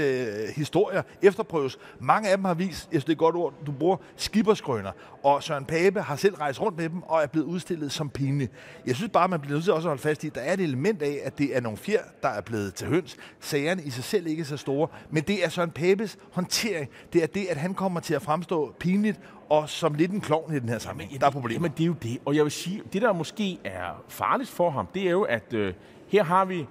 historier 0.56 1.02
efterprøves. 1.22 1.78
Mange 2.00 2.30
af 2.30 2.38
dem 2.38 2.46
har 2.46 2.54
vist, 2.54 2.88
jeg 2.92 3.02
synes 3.02 3.04
det 3.04 3.10
er 3.10 3.16
et 3.16 3.18
godt 3.18 3.36
ord, 3.36 3.54
du 3.66 3.72
bruger, 3.72 3.98
skibberskrøner. 4.16 4.92
Og 5.24 5.44
Søren 5.44 5.66
Pape 5.66 6.02
har 6.02 6.16
selv 6.16 6.36
rejst 6.36 6.62
rundt 6.62 6.78
med 6.78 6.90
dem 6.90 7.04
og 7.04 7.24
er 7.24 7.28
blevet 7.28 7.46
udstillet 7.46 7.92
som 7.92 8.10
pinlig. 8.10 8.50
Jeg 8.86 8.96
synes 8.96 9.12
bare, 9.12 9.28
man 9.28 9.40
bliver 9.40 9.54
nødt 9.54 9.64
til 9.64 9.74
også 9.74 9.88
at 9.88 9.90
holde 9.90 10.02
fast 10.02 10.24
i, 10.24 10.28
at 10.28 10.36
der 10.36 10.42
er 10.42 10.54
et 10.54 10.60
element 10.60 11.02
af, 11.06 11.20
at 11.24 11.38
det 11.38 11.56
er 11.56 11.62
nogle 11.62 11.78
fjer, 11.78 12.02
der 12.24 12.30
er 12.30 12.42
blevet 12.42 12.74
til 12.74 12.88
høns. 12.88 13.18
Sagerne 13.40 13.84
i 13.84 13.90
sig 13.90 14.04
selv 14.04 14.28
ikke 14.28 14.42
er 14.42 14.46
så 14.46 14.58
store, 14.58 14.88
men 15.10 15.24
det 15.24 15.46
er 15.46 15.50
Søren 15.50 15.72
Papes 15.72 16.18
håndtering. 16.32 16.90
Det 17.14 17.24
er 17.24 17.28
det, 17.28 17.46
at 17.46 17.58
han 17.58 17.74
kommer 17.74 18.00
til 18.00 18.14
at 18.14 18.22
fremstå 18.22 18.76
pinligt 18.80 19.20
og 19.50 19.70
som 19.70 19.94
lidt 19.94 20.12
en 20.12 20.22
klovn 20.22 20.56
i 20.56 20.60
den 20.60 20.70
her 20.70 20.80
sammenhæng. 20.80 21.22
Der 21.22 21.28
er 21.28 21.32
problemer. 21.32 21.60
Jamen, 21.60 21.72
det 21.78 21.84
er 21.84 21.88
jo 21.88 21.96
det. 22.04 22.18
Og 22.26 22.36
jeg 22.36 22.44
vil 22.44 22.52
sige, 22.52 22.82
det 22.94 23.02
der 23.02 23.14
måske 23.14 23.60
er 23.64 24.04
farligt 24.08 24.50
for 24.50 24.70
ham, 24.70 24.88
det 24.94 25.08
er 25.08 25.12
jo, 25.12 25.22
at 25.22 25.54
øh, 25.54 25.74
her 26.08 26.24
har 26.24 26.46
vi 26.46 26.68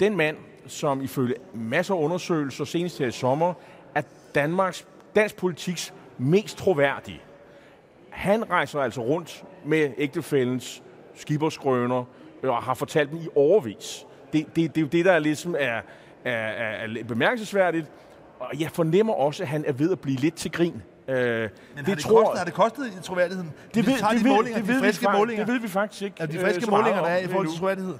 den 0.00 0.16
mand, 0.16 0.36
som 0.66 1.02
ifølge 1.02 1.34
masser 1.54 1.94
af 1.94 1.98
undersøgelser, 1.98 2.64
senest 2.64 2.98
her 2.98 3.06
i 3.06 3.10
sommer, 3.10 3.54
er 3.94 4.02
Danmarks, 4.34 4.86
dansk 5.14 5.36
politiks 5.36 5.94
mest 6.18 6.58
troværdige. 6.58 7.20
Han 8.10 8.50
rejser 8.50 8.80
altså 8.80 9.00
rundt 9.00 9.44
med 9.64 9.90
ægtefællens 9.98 10.82
skiberskrøner 11.14 11.98
øh, 11.98 12.06
og 12.42 12.62
har 12.62 12.74
fortalt 12.74 13.10
dem 13.10 13.18
i 13.18 13.28
overvis. 13.34 14.06
Det, 14.32 14.46
det, 14.46 14.74
det 14.74 14.76
er 14.76 14.80
jo 14.80 14.86
det, 14.86 15.04
der 15.04 15.18
ligesom 15.18 15.56
er, 15.58 15.80
er, 16.24 16.32
er, 16.32 16.88
er 16.98 17.04
bemærkelsesværdigt. 17.08 17.86
Og 18.38 18.60
jeg 18.60 18.70
fornemmer 18.70 19.12
også, 19.12 19.42
at 19.42 19.48
han 19.48 19.64
er 19.66 19.72
ved 19.72 19.92
at 19.92 20.00
blive 20.00 20.16
lidt 20.16 20.34
til 20.34 20.52
grin. 20.52 20.82
Øh, 21.08 21.16
Men 21.16 21.50
har, 21.86 21.94
det 21.94 22.06
kostet, 22.06 22.38
har 22.38 22.44
det 22.44 22.54
kostet 22.54 22.86
i 22.86 23.02
troværdigheden? 23.02 23.52
det 23.74 23.86
ved, 23.86 23.92
vi 23.92 23.98
tager 23.98 24.12
det 24.12 24.20
de 24.20 24.24
ved, 24.24 24.34
målinger, 24.36 24.58
det 24.58 24.68
de 24.68 24.72
ved 24.72 24.80
friske 24.80 25.06
vi, 25.10 25.16
målinger. 25.18 25.44
Det 25.44 25.54
ved 25.54 25.60
vi 25.60 25.68
faktisk 25.68 26.02
ikke. 26.02 26.16
er 26.20 26.26
de 26.26 26.36
øh, 26.36 26.42
friske 26.42 26.70
meget 26.70 26.84
målinger, 26.84 27.02
der 27.02 27.08
er 27.08 27.18
i 27.18 27.26
forhold 27.26 27.48
til 27.48 27.58
troværdighed? 27.58 27.94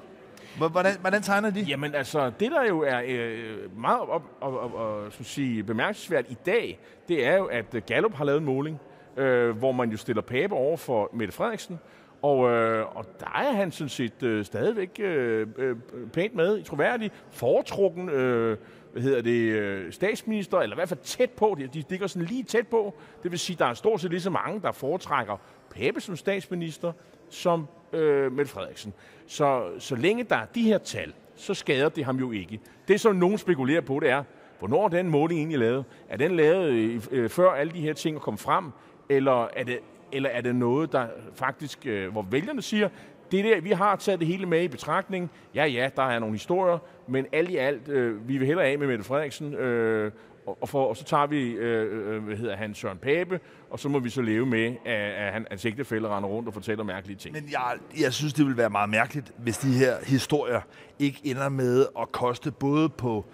Hvordan, 0.59 0.97
hvordan 1.00 1.23
tegner 1.23 1.50
de? 1.50 1.61
Jamen 1.61 1.94
altså, 1.94 2.30
det 2.40 2.50
der 2.50 2.64
jo 2.64 2.80
er 2.80 3.00
øh, 3.06 3.78
meget 3.80 4.00
op, 4.00 4.23
op, 4.40 4.54
op, 4.54 4.75
op, 4.75 5.12
sige, 5.23 5.62
bemærkelsesværdigt 5.62 6.32
i 6.32 6.42
dag, 6.47 6.78
det 7.09 7.26
er 7.26 7.37
jo, 7.37 7.44
at 7.44 7.87
Gallup 7.87 8.14
har 8.14 8.25
lavet 8.25 8.38
en 8.38 8.44
måling, 8.44 8.80
øh, 9.16 9.56
hvor 9.56 9.73
man 9.73 9.90
jo 9.90 9.97
stiller 9.97 10.23
Pape 10.23 10.54
over 10.54 10.76
for 10.76 11.11
Mette 11.12 11.35
Frederiksen, 11.35 11.78
og, 12.22 12.50
øh, 12.50 12.96
og 12.96 13.04
der 13.20 13.26
er 13.26 13.52
han 13.52 13.72
sådan 13.72 13.88
set 13.88 14.22
øh, 14.22 14.44
stadigvæk 14.44 14.90
øh, 14.98 15.46
øh, 15.58 15.76
pænt 16.12 16.34
med, 16.34 16.58
i 16.58 16.62
troværdig, 16.62 17.10
foretrukken 17.30 18.08
øh, 18.08 18.56
hvad 18.92 19.02
hedder 19.02 19.22
det, 19.22 19.52
øh, 19.52 19.92
statsminister, 19.92 20.58
eller 20.58 20.76
i 20.76 20.78
hvert 20.78 20.88
fald 20.88 21.00
tæt 21.00 21.30
på, 21.30 21.56
de, 21.58 21.66
de 21.66 21.84
ligger 21.90 22.06
sådan 22.06 22.28
lige 22.28 22.42
tæt 22.42 22.66
på. 22.68 22.94
Det 23.22 23.30
vil 23.30 23.38
sige, 23.38 23.56
der 23.58 23.66
er 23.66 23.74
stort 23.74 24.00
set 24.00 24.10
lige 24.10 24.20
så 24.20 24.30
mange, 24.30 24.60
der 24.60 24.72
foretrækker 24.72 25.36
Pape 25.74 26.00
som 26.00 26.16
statsminister, 26.16 26.92
som 27.28 27.66
øh, 27.92 28.32
Mette 28.32 28.52
Frederiksen. 28.52 28.92
Så, 29.26 29.64
så 29.78 29.96
længe 29.96 30.24
der 30.24 30.36
er 30.36 30.46
de 30.54 30.62
her 30.62 30.78
tal, 30.78 31.12
så 31.36 31.54
skader 31.54 31.88
det 31.88 32.04
ham 32.04 32.16
jo 32.16 32.30
ikke. 32.30 32.60
Det, 32.88 33.00
som 33.00 33.16
nogen 33.16 33.38
spekulerer 33.38 33.80
på, 33.80 34.00
det 34.00 34.10
er, 34.10 34.22
hvornår 34.58 34.84
er 34.84 34.88
den 34.88 35.10
måling 35.10 35.40
egentlig 35.40 35.58
lavet? 35.58 35.84
Er 36.08 36.16
den 36.16 36.36
lavet 36.36 36.70
øh, 36.70 37.02
øh, 37.10 37.30
før 37.30 37.50
alle 37.50 37.72
de 37.72 37.80
her 37.80 37.92
ting 37.92 38.16
er 38.16 38.20
kommet 38.20 38.40
frem, 38.40 38.64
eller 39.08 39.48
er 39.56 39.64
det, 39.64 39.78
eller 40.12 40.28
er 40.28 40.40
det 40.40 40.54
noget, 40.54 40.92
der 40.92 41.06
faktisk, 41.34 41.86
øh, 41.86 42.12
hvor 42.12 42.26
vælgerne 42.30 42.62
siger, 42.62 42.88
det 43.32 43.44
der, 43.44 43.60
vi 43.60 43.70
har 43.70 43.96
taget 43.96 44.20
det 44.20 44.28
hele 44.28 44.46
med 44.46 44.62
i 44.62 44.68
betragtning. 44.68 45.30
Ja, 45.54 45.64
ja, 45.64 45.90
der 45.96 46.02
er 46.02 46.18
nogle 46.18 46.34
historier, 46.34 46.78
men 47.08 47.26
alt 47.32 47.50
i 47.50 47.56
alt, 47.56 47.88
øh, 47.88 48.28
vi 48.28 48.38
vil 48.38 48.46
hellere 48.46 48.66
af 48.66 48.78
med 48.78 48.86
Mette 48.86 49.04
Frederiksen, 49.04 49.54
øh, 49.54 50.12
og, 50.60 50.68
for, 50.68 50.86
og 50.86 50.96
så 50.96 51.04
tager 51.04 51.26
vi, 51.26 51.50
øh, 51.50 52.08
øh, 52.08 52.16
øh, 52.16 52.24
hvad 52.24 52.36
hedder 52.36 52.56
han, 52.56 52.74
Søren 52.74 52.98
Pape, 52.98 53.40
og 53.70 53.78
så 53.80 53.88
må 53.88 53.98
vi 53.98 54.10
så 54.10 54.22
leve 54.22 54.46
med, 54.46 54.76
at, 54.84 54.94
at 54.94 55.32
han, 55.32 55.46
hans 55.50 55.64
ægtefælde 55.64 56.08
render 56.08 56.28
rundt 56.28 56.48
og 56.48 56.54
fortæller 56.54 56.84
mærkelige 56.84 57.16
ting. 57.16 57.34
Men 57.34 57.48
jeg, 57.52 57.78
jeg 58.00 58.12
synes, 58.12 58.32
det 58.32 58.46
vil 58.46 58.56
være 58.56 58.70
meget 58.70 58.90
mærkeligt, 58.90 59.32
hvis 59.38 59.58
de 59.58 59.72
her 59.72 59.94
historier 60.06 60.60
ikke 60.98 61.20
ender 61.24 61.48
med 61.48 61.86
at 62.00 62.12
koste 62.12 62.50
både 62.50 62.88
på 62.88 63.24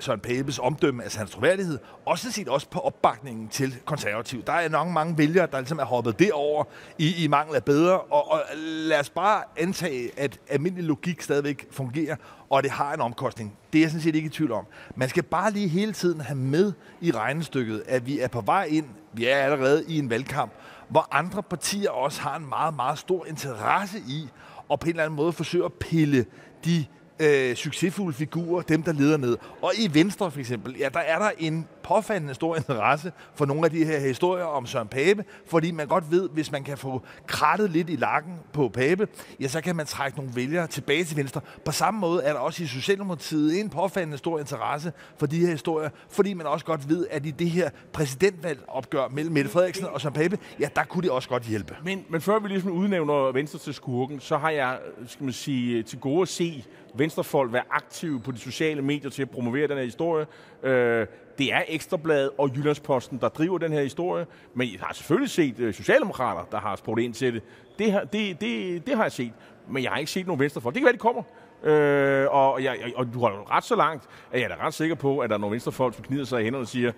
Søren 0.00 0.20
Papes 0.20 0.58
omdømme, 0.58 1.02
altså 1.02 1.18
hans 1.18 1.30
troværdighed, 1.30 1.78
også 2.06 2.32
set 2.32 2.48
også 2.48 2.68
på 2.70 2.78
opbakningen 2.78 3.48
til 3.48 3.76
konservativ. 3.84 4.42
Der 4.42 4.52
er 4.52 4.68
nok 4.68 4.88
mange 4.88 5.18
vælgere, 5.18 5.48
der 5.52 5.58
ligesom 5.58 5.78
er 5.78 5.84
hoppet 5.84 6.18
derover 6.18 6.64
i, 6.98 7.24
i 7.24 7.26
mangel 7.26 7.56
af 7.56 7.64
bedre, 7.64 8.00
og, 8.00 8.32
og 8.32 8.40
lad 8.56 9.00
os 9.00 9.10
bare 9.10 9.42
antage, 9.56 10.10
at 10.16 10.40
almindelig 10.48 10.84
logik 10.84 11.22
stadigvæk 11.22 11.66
fungerer, 11.70 12.16
og 12.50 12.62
det 12.62 12.70
har 12.70 12.94
en 12.94 13.00
omkostning. 13.00 13.58
Det 13.72 13.78
er 13.78 13.82
jeg 13.82 13.90
sådan 13.90 14.02
set 14.02 14.14
ikke 14.14 14.26
i 14.26 14.30
tvivl 14.30 14.52
om. 14.52 14.66
Man 14.96 15.08
skal 15.08 15.22
bare 15.22 15.50
lige 15.50 15.68
hele 15.68 15.92
tiden 15.92 16.20
have 16.20 16.38
med 16.38 16.72
i 17.00 17.10
regnestykket, 17.10 17.82
at 17.86 18.06
vi 18.06 18.20
er 18.20 18.28
på 18.28 18.40
vej 18.40 18.64
ind, 18.64 18.86
vi 19.12 19.26
er 19.26 19.36
allerede 19.36 19.84
i 19.88 19.98
en 19.98 20.10
valgkamp, 20.10 20.52
hvor 20.88 21.08
andre 21.10 21.42
partier 21.42 21.90
også 21.90 22.20
har 22.20 22.36
en 22.36 22.48
meget, 22.48 22.76
meget 22.76 22.98
stor 22.98 23.26
interesse 23.26 23.98
i, 24.08 24.28
og 24.68 24.80
på 24.80 24.84
en 24.84 24.90
eller 24.90 25.04
anden 25.04 25.16
måde 25.16 25.32
forsøge 25.32 25.64
at 25.64 25.72
pille 25.72 26.26
de 26.64 26.84
øh, 27.20 27.56
succesfulde 27.56 28.16
figurer, 28.16 28.62
dem 28.62 28.82
der 28.82 28.92
leder 28.92 29.16
ned. 29.16 29.36
Og 29.62 29.72
i 29.78 29.94
Venstre 29.94 30.30
for 30.30 30.38
eksempel, 30.38 30.76
ja, 30.78 30.88
der 30.94 31.00
er 31.00 31.18
der 31.18 31.30
en 31.38 31.68
påfaldende 31.82 32.34
stor 32.34 32.56
interesse 32.60 33.12
for 33.34 33.44
nogle 33.44 33.64
af 33.64 33.70
de 33.70 33.84
her 33.84 33.98
historier 33.98 34.44
om 34.44 34.66
Søren 34.66 34.88
Pape, 34.88 35.24
fordi 35.46 35.70
man 35.70 35.86
godt 35.86 36.10
ved, 36.10 36.28
hvis 36.28 36.52
man 36.52 36.64
kan 36.64 36.78
få 36.78 37.02
krattet 37.26 37.70
lidt 37.70 37.90
i 37.90 37.96
lakken 37.96 38.34
på 38.52 38.68
Pape, 38.68 39.08
ja, 39.40 39.48
så 39.48 39.60
kan 39.60 39.76
man 39.76 39.86
trække 39.86 40.18
nogle 40.18 40.32
vælgere 40.34 40.66
tilbage 40.66 41.04
til 41.04 41.16
Venstre. 41.16 41.40
På 41.64 41.72
samme 41.72 42.00
måde 42.00 42.22
er 42.22 42.32
der 42.32 42.40
også 42.40 42.62
i 42.62 42.66
Socialdemokratiet 42.66 43.60
en 43.60 43.70
påfaldende 43.70 44.18
stor 44.18 44.38
interesse 44.38 44.92
for 45.18 45.26
de 45.26 45.40
her 45.40 45.50
historier, 45.50 45.90
fordi 46.10 46.34
man 46.34 46.46
også 46.46 46.64
godt 46.64 46.88
ved, 46.88 47.06
at 47.10 47.26
i 47.26 47.30
det 47.30 47.50
her 47.50 47.70
præsidentvalg 47.92 48.60
opgør 48.68 49.08
mellem 49.08 49.34
Mette 49.34 49.50
Frederiksen 49.50 49.86
og 49.86 50.00
Søren 50.00 50.14
Pape, 50.14 50.38
ja, 50.60 50.68
der 50.76 50.84
kunne 50.84 51.02
det 51.02 51.10
også 51.10 51.28
godt 51.28 51.42
hjælpe. 51.42 51.76
Men, 51.84 52.04
men 52.10 52.20
før 52.20 52.38
vi 52.38 52.48
ligesom 52.48 52.70
udnævner 52.70 53.32
Venstre 53.32 53.58
til 53.58 53.74
skurken, 53.74 54.20
så 54.20 54.36
har 54.36 54.50
jeg, 54.50 54.78
skal 55.06 55.24
man 55.24 55.32
sige, 55.32 55.82
til 55.82 55.98
gode 55.98 56.22
at 56.22 56.28
se 56.28 56.64
venstrefolk 56.98 57.52
være 57.52 57.62
aktive 57.70 58.20
på 58.20 58.32
de 58.32 58.38
sociale 58.38 58.82
medier 58.82 59.10
til 59.10 59.22
at 59.22 59.30
promovere 59.30 59.68
den 59.68 59.76
her 59.76 59.84
historie. 59.84 60.26
Øh, 60.62 61.06
det 61.38 61.52
er 61.52 61.62
Ekstrabladet 61.68 62.30
og 62.38 62.50
Jyllandsposten, 62.56 63.18
der 63.20 63.28
driver 63.28 63.58
den 63.58 63.72
her 63.72 63.82
historie, 63.82 64.26
men 64.54 64.68
jeg 64.72 64.80
har 64.80 64.94
selvfølgelig 64.94 65.30
set 65.30 65.58
øh, 65.58 65.74
Socialdemokrater, 65.74 66.44
der 66.50 66.60
har 66.60 66.76
spurgt 66.76 67.00
ind 67.00 67.14
til 67.14 67.34
det. 67.34 67.42
Det, 67.78 67.92
har, 67.92 68.00
det, 68.00 68.40
det, 68.40 68.86
det 68.86 68.96
har 68.96 69.02
jeg 69.02 69.12
set, 69.12 69.32
men 69.68 69.82
jeg 69.82 69.90
har 69.90 69.98
ikke 69.98 70.10
set 70.10 70.26
nogen 70.26 70.40
venstrefolk. 70.40 70.74
Det 70.74 70.80
kan 70.80 70.84
være, 70.84 70.92
de 70.92 70.98
kommer. 70.98 71.22
Øh, 71.62 72.26
og, 72.30 72.64
jeg, 72.64 72.92
og 72.96 73.14
du 73.14 73.20
har 73.20 73.56
ret 73.56 73.64
så 73.64 73.76
langt, 73.76 74.04
at 74.32 74.40
jeg 74.40 74.50
er 74.50 74.66
ret 74.66 74.74
sikker 74.74 74.94
på, 74.94 75.18
at 75.18 75.30
der 75.30 75.36
er 75.36 75.40
nogle 75.40 75.52
venstrefolk, 75.52 75.94
som 75.94 76.04
knider 76.04 76.24
sig 76.24 76.40
i 76.40 76.44
hænderne 76.44 76.62
og 76.62 76.68
siger, 76.68 76.92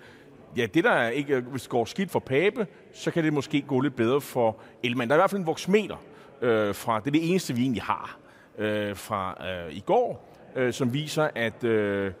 ja, 0.57 0.65
det 0.65 0.83
der 0.83 0.91
er 0.91 1.09
ikke, 1.09 1.35
øh, 1.35 1.47
hvis 1.47 1.61
det 1.61 1.69
går 1.69 1.85
skidt 1.85 2.11
for 2.11 2.19
Pape, 2.19 2.67
så 2.93 3.11
kan 3.11 3.23
det 3.23 3.33
måske 3.33 3.61
gå 3.61 3.79
lidt 3.79 3.95
bedre 3.95 4.21
for 4.21 4.57
Elman. 4.83 5.07
Der 5.07 5.13
er 5.13 5.17
i 5.17 5.21
hvert 5.21 5.29
fald 5.29 5.41
en 5.41 5.47
voksmeter 5.47 5.95
øh, 6.41 6.75
fra, 6.75 6.99
det 6.99 7.07
er 7.07 7.11
det 7.11 7.29
eneste, 7.29 7.55
vi 7.55 7.61
egentlig 7.61 7.83
har 7.83 8.20
øh, 8.57 8.95
fra 8.95 9.47
øh, 9.49 9.73
i 9.73 9.79
går, 9.79 10.37
øh, 10.55 10.73
som 10.73 10.93
viser, 10.93 11.29
at, 11.35 11.63
øh, 11.63 12.13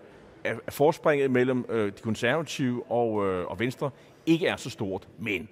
at 0.43 0.57
forspringet 0.69 1.31
mellem 1.31 1.65
øh, 1.69 1.85
de 1.85 2.01
konservative 2.01 2.91
og, 2.91 3.27
øh, 3.27 3.45
og 3.45 3.59
Venstre 3.59 3.89
ikke 4.25 4.47
er 4.47 4.55
så 4.55 4.69
stort. 4.69 5.07
Men 5.19 5.49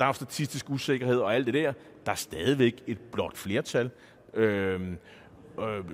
der 0.00 0.06
er 0.06 0.12
statistisk 0.12 0.70
usikkerhed 0.70 1.18
og 1.18 1.34
alt 1.34 1.46
det 1.46 1.54
der. 1.54 1.72
Der 2.06 2.12
er 2.12 2.16
stadigvæk 2.16 2.82
et 2.86 2.98
blot 3.12 3.36
flertal. 3.36 3.90
Øh, 4.34 4.80
øh, 5.60 5.84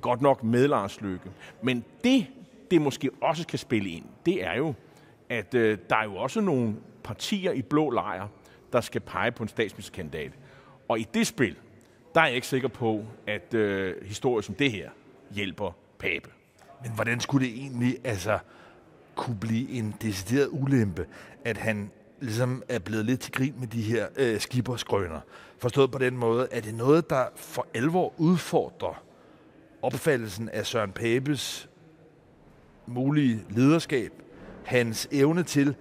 godt 0.00 0.20
nok 0.20 0.44
med 0.44 0.68
Lars 0.68 1.00
Løkke. 1.00 1.30
Men 1.62 1.84
det, 2.04 2.26
det 2.70 2.82
måske 2.82 3.10
også 3.20 3.46
kan 3.46 3.58
spille 3.58 3.90
ind, 3.90 4.04
det 4.26 4.44
er 4.44 4.56
jo, 4.56 4.74
at 5.28 5.54
øh, 5.54 5.78
der 5.90 5.96
er 5.96 6.04
jo 6.04 6.16
også 6.16 6.40
nogle 6.40 6.76
partier 7.04 7.52
i 7.52 7.62
blå 7.62 7.90
lejr, 7.90 8.28
der 8.72 8.80
skal 8.80 9.00
pege 9.00 9.32
på 9.32 9.42
en 9.42 9.48
statsministerkandidat. 9.48 10.32
Og 10.88 10.98
i 10.98 11.06
det 11.14 11.26
spil, 11.26 11.56
der 12.18 12.22
er 12.22 12.26
jeg 12.26 12.34
ikke 12.34 12.46
sikker 12.46 12.68
på, 12.68 13.04
at 13.26 13.54
øh, 13.54 13.94
historier 14.06 14.42
som 14.42 14.54
det 14.54 14.72
her 14.72 14.90
hjælper 15.30 15.76
Pape. 15.98 16.30
Men 16.82 16.92
hvordan 16.94 17.20
skulle 17.20 17.46
det 17.46 17.54
egentlig 17.54 17.96
altså, 18.04 18.38
kunne 19.14 19.36
blive 19.36 19.70
en 19.70 19.94
decideret 20.02 20.48
ulempe, 20.52 21.06
at 21.44 21.56
han 21.56 21.90
ligesom 22.20 22.62
er 22.68 22.78
blevet 22.78 23.04
lidt 23.04 23.20
til 23.20 23.32
grin 23.32 23.54
med 23.58 23.66
de 23.66 23.82
her 23.82 24.06
øh, 24.16 24.40
skiberskrøner? 24.40 25.20
Forstået 25.58 25.90
på 25.90 25.98
den 25.98 26.16
måde, 26.16 26.48
at 26.50 26.64
det 26.64 26.74
noget, 26.74 27.10
der 27.10 27.24
for 27.36 27.66
alvor 27.74 28.12
udfordrer 28.16 29.02
opfattelsen 29.82 30.48
af 30.48 30.66
Søren 30.66 30.92
Papes 30.92 31.68
mulige 32.86 33.44
lederskab, 33.50 34.12
hans 34.64 35.08
evne 35.12 35.42
til 35.42 35.74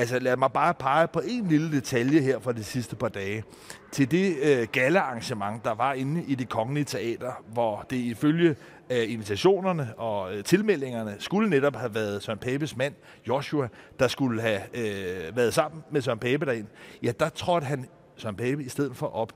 Altså 0.00 0.18
lad 0.18 0.36
mig 0.36 0.52
bare 0.52 0.74
pege 0.74 1.08
på 1.08 1.20
en 1.28 1.46
lille 1.46 1.72
detalje 1.72 2.20
her 2.20 2.40
fra 2.40 2.52
de 2.52 2.64
sidste 2.64 2.96
par 2.96 3.08
dage. 3.08 3.44
Til 3.92 4.10
det 4.10 4.36
øh, 4.42 4.68
gallearrangement, 4.72 5.64
der 5.64 5.74
var 5.74 5.92
inde 5.92 6.24
i 6.24 6.34
det 6.34 6.48
kongelige 6.48 6.84
teater, 6.84 7.32
hvor 7.52 7.86
det 7.90 7.96
ifølge 7.96 8.56
øh, 8.90 9.12
invitationerne 9.12 9.94
og 9.96 10.34
øh, 10.36 10.44
tilmeldingerne 10.44 11.16
skulle 11.18 11.50
netop 11.50 11.76
have 11.76 11.94
været 11.94 12.22
Søren 12.22 12.38
Papes 12.38 12.76
mand, 12.76 12.94
Joshua, 13.28 13.68
der 13.98 14.08
skulle 14.08 14.40
have 14.40 14.60
øh, 14.74 15.36
været 15.36 15.54
sammen 15.54 15.82
med 15.90 16.00
Søren 16.00 16.18
Pape 16.18 16.46
derind. 16.46 16.66
Ja, 17.02 17.12
der 17.20 17.28
trådte 17.28 17.64
han 17.66 17.88
Søren 18.16 18.36
Pape 18.36 18.62
i 18.62 18.68
stedet 18.68 18.96
for 18.96 19.06
op 19.06 19.32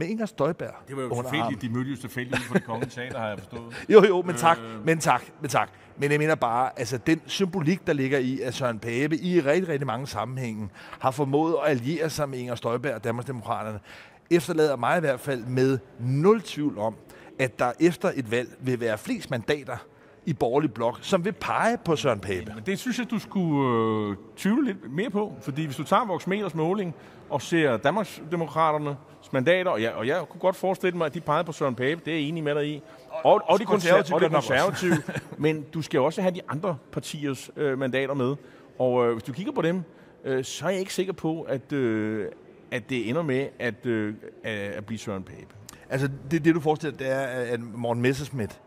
med 0.00 0.08
Inger 0.08 0.26
Støjberg. 0.26 0.74
Det 0.88 0.96
var 0.96 1.02
jo 1.02 1.22
tilfældigt. 1.22 1.62
De 1.62 1.68
mødte 1.68 1.90
jo 1.90 1.96
tilfældigt 1.96 2.42
for 2.42 2.54
det 2.54 2.64
kongelige 2.64 2.90
teater, 2.90 3.18
har 3.18 3.28
jeg 3.28 3.38
forstået. 3.38 3.84
jo, 3.88 4.04
jo, 4.04 4.22
men 4.22 4.36
tak, 4.36 4.58
øh... 4.58 4.86
men 4.86 4.98
tak, 4.98 5.22
men 5.40 5.50
tak. 5.50 5.70
Men 5.96 6.10
jeg 6.10 6.18
mener 6.18 6.34
bare, 6.34 6.70
altså 6.78 6.98
den 6.98 7.20
symbolik, 7.26 7.86
der 7.86 7.92
ligger 7.92 8.18
i, 8.18 8.40
at 8.40 8.54
Søren 8.54 8.78
Pape 8.78 9.16
i 9.16 9.40
rigtig, 9.40 9.68
rigtig 9.68 9.86
mange 9.86 10.06
sammenhænge 10.06 10.68
har 11.00 11.10
formået 11.10 11.56
at 11.64 11.70
alliere 11.70 12.10
sig 12.10 12.28
med 12.28 12.38
Inger 12.38 12.54
Støjberg 12.54 12.94
og 12.94 13.04
Danmarksdemokraterne, 13.04 13.80
efterlader 14.30 14.76
mig 14.76 14.96
i 14.96 15.00
hvert 15.00 15.20
fald 15.20 15.44
med 15.44 15.78
nul 15.98 16.40
tvivl 16.40 16.78
om, 16.78 16.94
at 17.38 17.58
der 17.58 17.72
efter 17.80 18.10
et 18.14 18.30
valg 18.30 18.48
vil 18.60 18.80
være 18.80 18.98
flest 18.98 19.30
mandater 19.30 19.76
i 20.26 20.32
borgerlig 20.32 20.72
blok, 20.74 20.98
som 21.02 21.24
vil 21.24 21.32
pege 21.32 21.78
på 21.84 21.96
Søren 21.96 22.20
Pape. 22.20 22.52
Men 22.54 22.64
det 22.66 22.78
synes 22.78 22.98
jeg, 22.98 23.10
du 23.10 23.18
skulle 23.18 24.10
øh, 24.10 24.16
tvivle 24.36 24.66
lidt 24.66 24.92
mere 24.92 25.10
på, 25.10 25.34
fordi 25.42 25.64
hvis 25.64 25.76
du 25.76 25.84
tager 25.84 26.06
Vox 26.06 26.26
Meters 26.26 26.54
måling 26.54 26.94
og 27.30 27.42
ser 27.42 27.76
Danmarksdemokraterne 27.76 28.96
mandater, 29.32 29.70
og 29.70 29.82
jeg, 29.82 29.92
og 29.92 30.06
jeg 30.06 30.24
kunne 30.30 30.40
godt 30.40 30.56
forestille 30.56 30.98
mig, 30.98 31.06
at 31.06 31.14
de 31.14 31.20
pegede 31.20 31.44
på 31.44 31.52
Søren 31.52 31.74
Pape, 31.74 32.00
det 32.04 32.12
er 32.12 32.16
jeg 32.16 32.28
enig 32.28 32.44
med 32.44 32.54
dig 32.54 32.68
i. 32.68 32.82
Og, 33.10 33.34
og, 33.34 33.42
og 33.46 33.58
de 33.58 33.64
konservative, 33.64 34.16
og 34.16 34.20
de 34.20 34.28
konservative 34.28 34.96
men 35.38 35.62
du 35.62 35.82
skal 35.82 36.00
også 36.00 36.22
have 36.22 36.34
de 36.34 36.40
andre 36.48 36.78
partiers 36.92 37.50
øh, 37.56 37.78
mandater 37.78 38.14
med. 38.14 38.36
Og 38.78 39.06
øh, 39.06 39.12
hvis 39.12 39.22
du 39.22 39.32
kigger 39.32 39.52
på 39.52 39.62
dem, 39.62 39.82
øh, 40.24 40.44
så 40.44 40.66
er 40.66 40.70
jeg 40.70 40.80
ikke 40.80 40.94
sikker 40.94 41.12
på, 41.12 41.42
at, 41.42 41.72
øh, 41.72 42.28
at 42.70 42.90
det 42.90 43.08
ender 43.08 43.22
med 43.22 43.48
at, 43.58 43.86
øh, 43.86 44.14
at 44.44 44.86
blive 44.86 44.98
Søren 44.98 45.22
Pape. 45.22 45.54
Altså, 45.90 46.08
det, 46.30 46.44
det 46.44 46.54
du 46.54 46.60
forestiller 46.60 46.98
det 46.98 47.10
er, 47.10 47.20
at 47.26 47.60
Morten 47.60 48.02
Messerschmidt, 48.02 48.60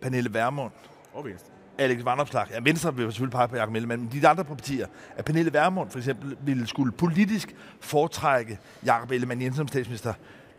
Pernille 0.00 0.34
Vermund, 0.34 0.72
og 1.14 1.24
Venstre. 1.24 1.57
Alex 1.78 2.04
Vandopslag. 2.04 2.46
Ja, 2.50 2.60
Venstre 2.62 2.96
vil 2.96 3.04
selvfølgelig 3.04 3.32
pege 3.32 3.48
på 3.48 3.56
Jacob 3.56 3.74
Ellemann, 3.74 4.02
men 4.02 4.22
de 4.22 4.28
andre 4.28 4.44
partier, 4.44 4.86
at 5.16 5.24
Pernille 5.24 5.52
Vermund 5.52 5.90
for 5.90 5.98
eksempel 5.98 6.36
ville 6.40 6.66
skulle 6.66 6.92
politisk 6.92 7.56
foretrække 7.80 8.58
Jacob 8.86 9.10
Ellemann 9.10 9.42
Jensen 9.42 9.56
som 9.56 9.68
statsminister. 9.68 10.12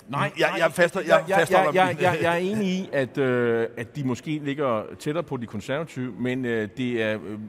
Nej, 0.07 0.31
jeg, 0.39 0.49
jeg, 0.57 0.71
faster, 0.71 0.99
jeg, 1.01 1.23
jeg, 1.27 1.47
jeg, 1.49 1.71
jeg, 1.73 1.97
jeg, 2.01 2.17
jeg 2.21 2.33
er 2.33 2.39
enig 2.39 2.67
i, 2.67 2.89
at, 2.93 3.17
øh, 3.17 3.67
at 3.77 3.95
de 3.95 4.03
måske 4.03 4.41
ligger 4.43 4.83
tættere 4.99 5.23
på 5.23 5.37
de 5.37 5.45
konservative, 5.45 6.13
men 6.19 6.45
øh, 6.45 6.69
det 6.77 7.03
er 7.03 7.13
øh, 7.13 7.39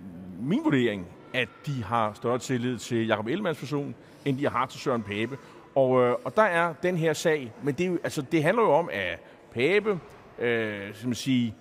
min 0.40 0.60
vurdering, 0.64 1.06
at 1.34 1.48
de 1.66 1.84
har 1.84 2.12
større 2.14 2.38
tillid 2.38 2.78
til 2.78 3.06
Jacob 3.06 3.26
Ellemanns 3.26 3.58
person, 3.58 3.94
end 4.24 4.38
de 4.38 4.48
har 4.48 4.66
til 4.66 4.80
Søren 4.80 5.02
Pape. 5.02 5.38
Og, 5.74 6.02
øh, 6.02 6.14
og 6.24 6.36
der 6.36 6.42
er 6.42 6.72
den 6.82 6.96
her 6.96 7.12
sag, 7.12 7.52
men 7.62 7.74
det, 7.74 7.84
er 7.84 7.88
jo, 7.88 7.98
altså, 8.04 8.22
det 8.32 8.42
handler 8.42 8.62
jo 8.62 8.72
om, 8.72 8.88
at 8.92 9.18
Pape 9.54 9.98
øh, 10.38 10.94
som 10.94 11.14
sige, 11.14 11.54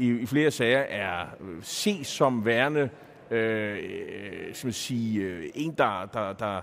i, 0.00 0.20
i 0.20 0.26
flere 0.26 0.50
sager 0.50 0.78
er 0.78 1.26
øh, 1.40 1.56
ses 1.62 2.06
som 2.06 2.44
værende 2.44 2.88
øh, 3.30 3.78
øh 3.78 4.54
som 4.54 4.66
man 4.66 4.72
sige, 4.72 5.22
øh, 5.22 5.50
en, 5.54 5.74
der, 5.78 6.08
der, 6.12 6.32
der, 6.32 6.60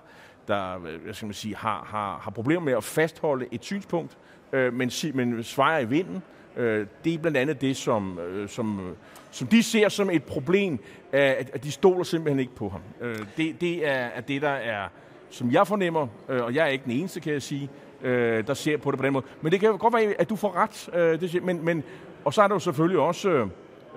der 0.48 0.78
hvad 0.78 1.14
skal 1.14 1.26
man 1.26 1.34
sige, 1.34 1.56
har, 1.56 1.88
har, 1.90 2.20
har 2.24 2.32
problemer 2.32 2.62
med 2.62 2.74
at 2.74 2.84
fastholde 2.84 3.46
et 3.52 3.64
synspunkt, 3.64 4.18
øh, 4.54 4.74
men, 4.74 4.92
men 5.14 5.44
svejer 5.44 5.80
i 5.80 5.86
vinden. 5.86 6.24
Øh, 6.58 6.88
det 7.04 7.14
er 7.14 7.18
blandt 7.18 7.38
andet 7.38 7.62
det, 7.62 7.78
som, 7.78 8.20
øh, 8.20 8.50
som, 8.50 8.96
som 9.32 9.48
de 9.48 9.64
ser 9.64 9.90
som 9.90 10.10
et 10.10 10.24
problem, 10.24 10.80
at, 11.12 11.50
at 11.54 11.64
de 11.64 11.72
stoler 11.72 12.04
simpelthen 12.04 12.40
ikke 12.40 12.56
på 12.56 12.70
ham. 12.70 12.82
Øh, 13.02 13.18
det, 13.38 13.62
det 13.62 13.88
er, 13.88 13.92
er 13.92 14.22
det, 14.22 14.42
der 14.42 14.50
er, 14.50 14.88
som 15.30 15.52
jeg 15.52 15.68
fornemmer, 15.68 16.08
øh, 16.30 16.44
og 16.44 16.56
jeg 16.56 16.64
er 16.64 16.70
ikke 16.70 16.84
den 16.84 16.92
eneste, 16.92 17.20
kan 17.20 17.34
jeg 17.34 17.42
sige, 17.42 17.70
øh, 18.02 18.48
der 18.48 18.54
ser 18.54 18.78
på 18.78 18.92
det 18.92 19.00
på 19.00 19.06
den 19.06 19.14
måde. 19.14 19.26
Men 19.42 19.52
det 19.52 19.60
kan 19.60 19.78
godt 19.78 19.94
være, 19.94 20.14
at 20.20 20.30
du 20.30 20.36
får 20.36 20.56
ret. 20.56 20.90
Øh, 20.94 21.22
det, 21.22 21.44
men, 21.44 21.66
men, 21.66 21.84
og 22.28 22.34
så 22.34 22.42
er 22.42 22.48
der 22.48 22.56
jo 22.56 22.60
selvfølgelig 22.60 23.00
også... 23.00 23.30
Øh, 23.30 23.48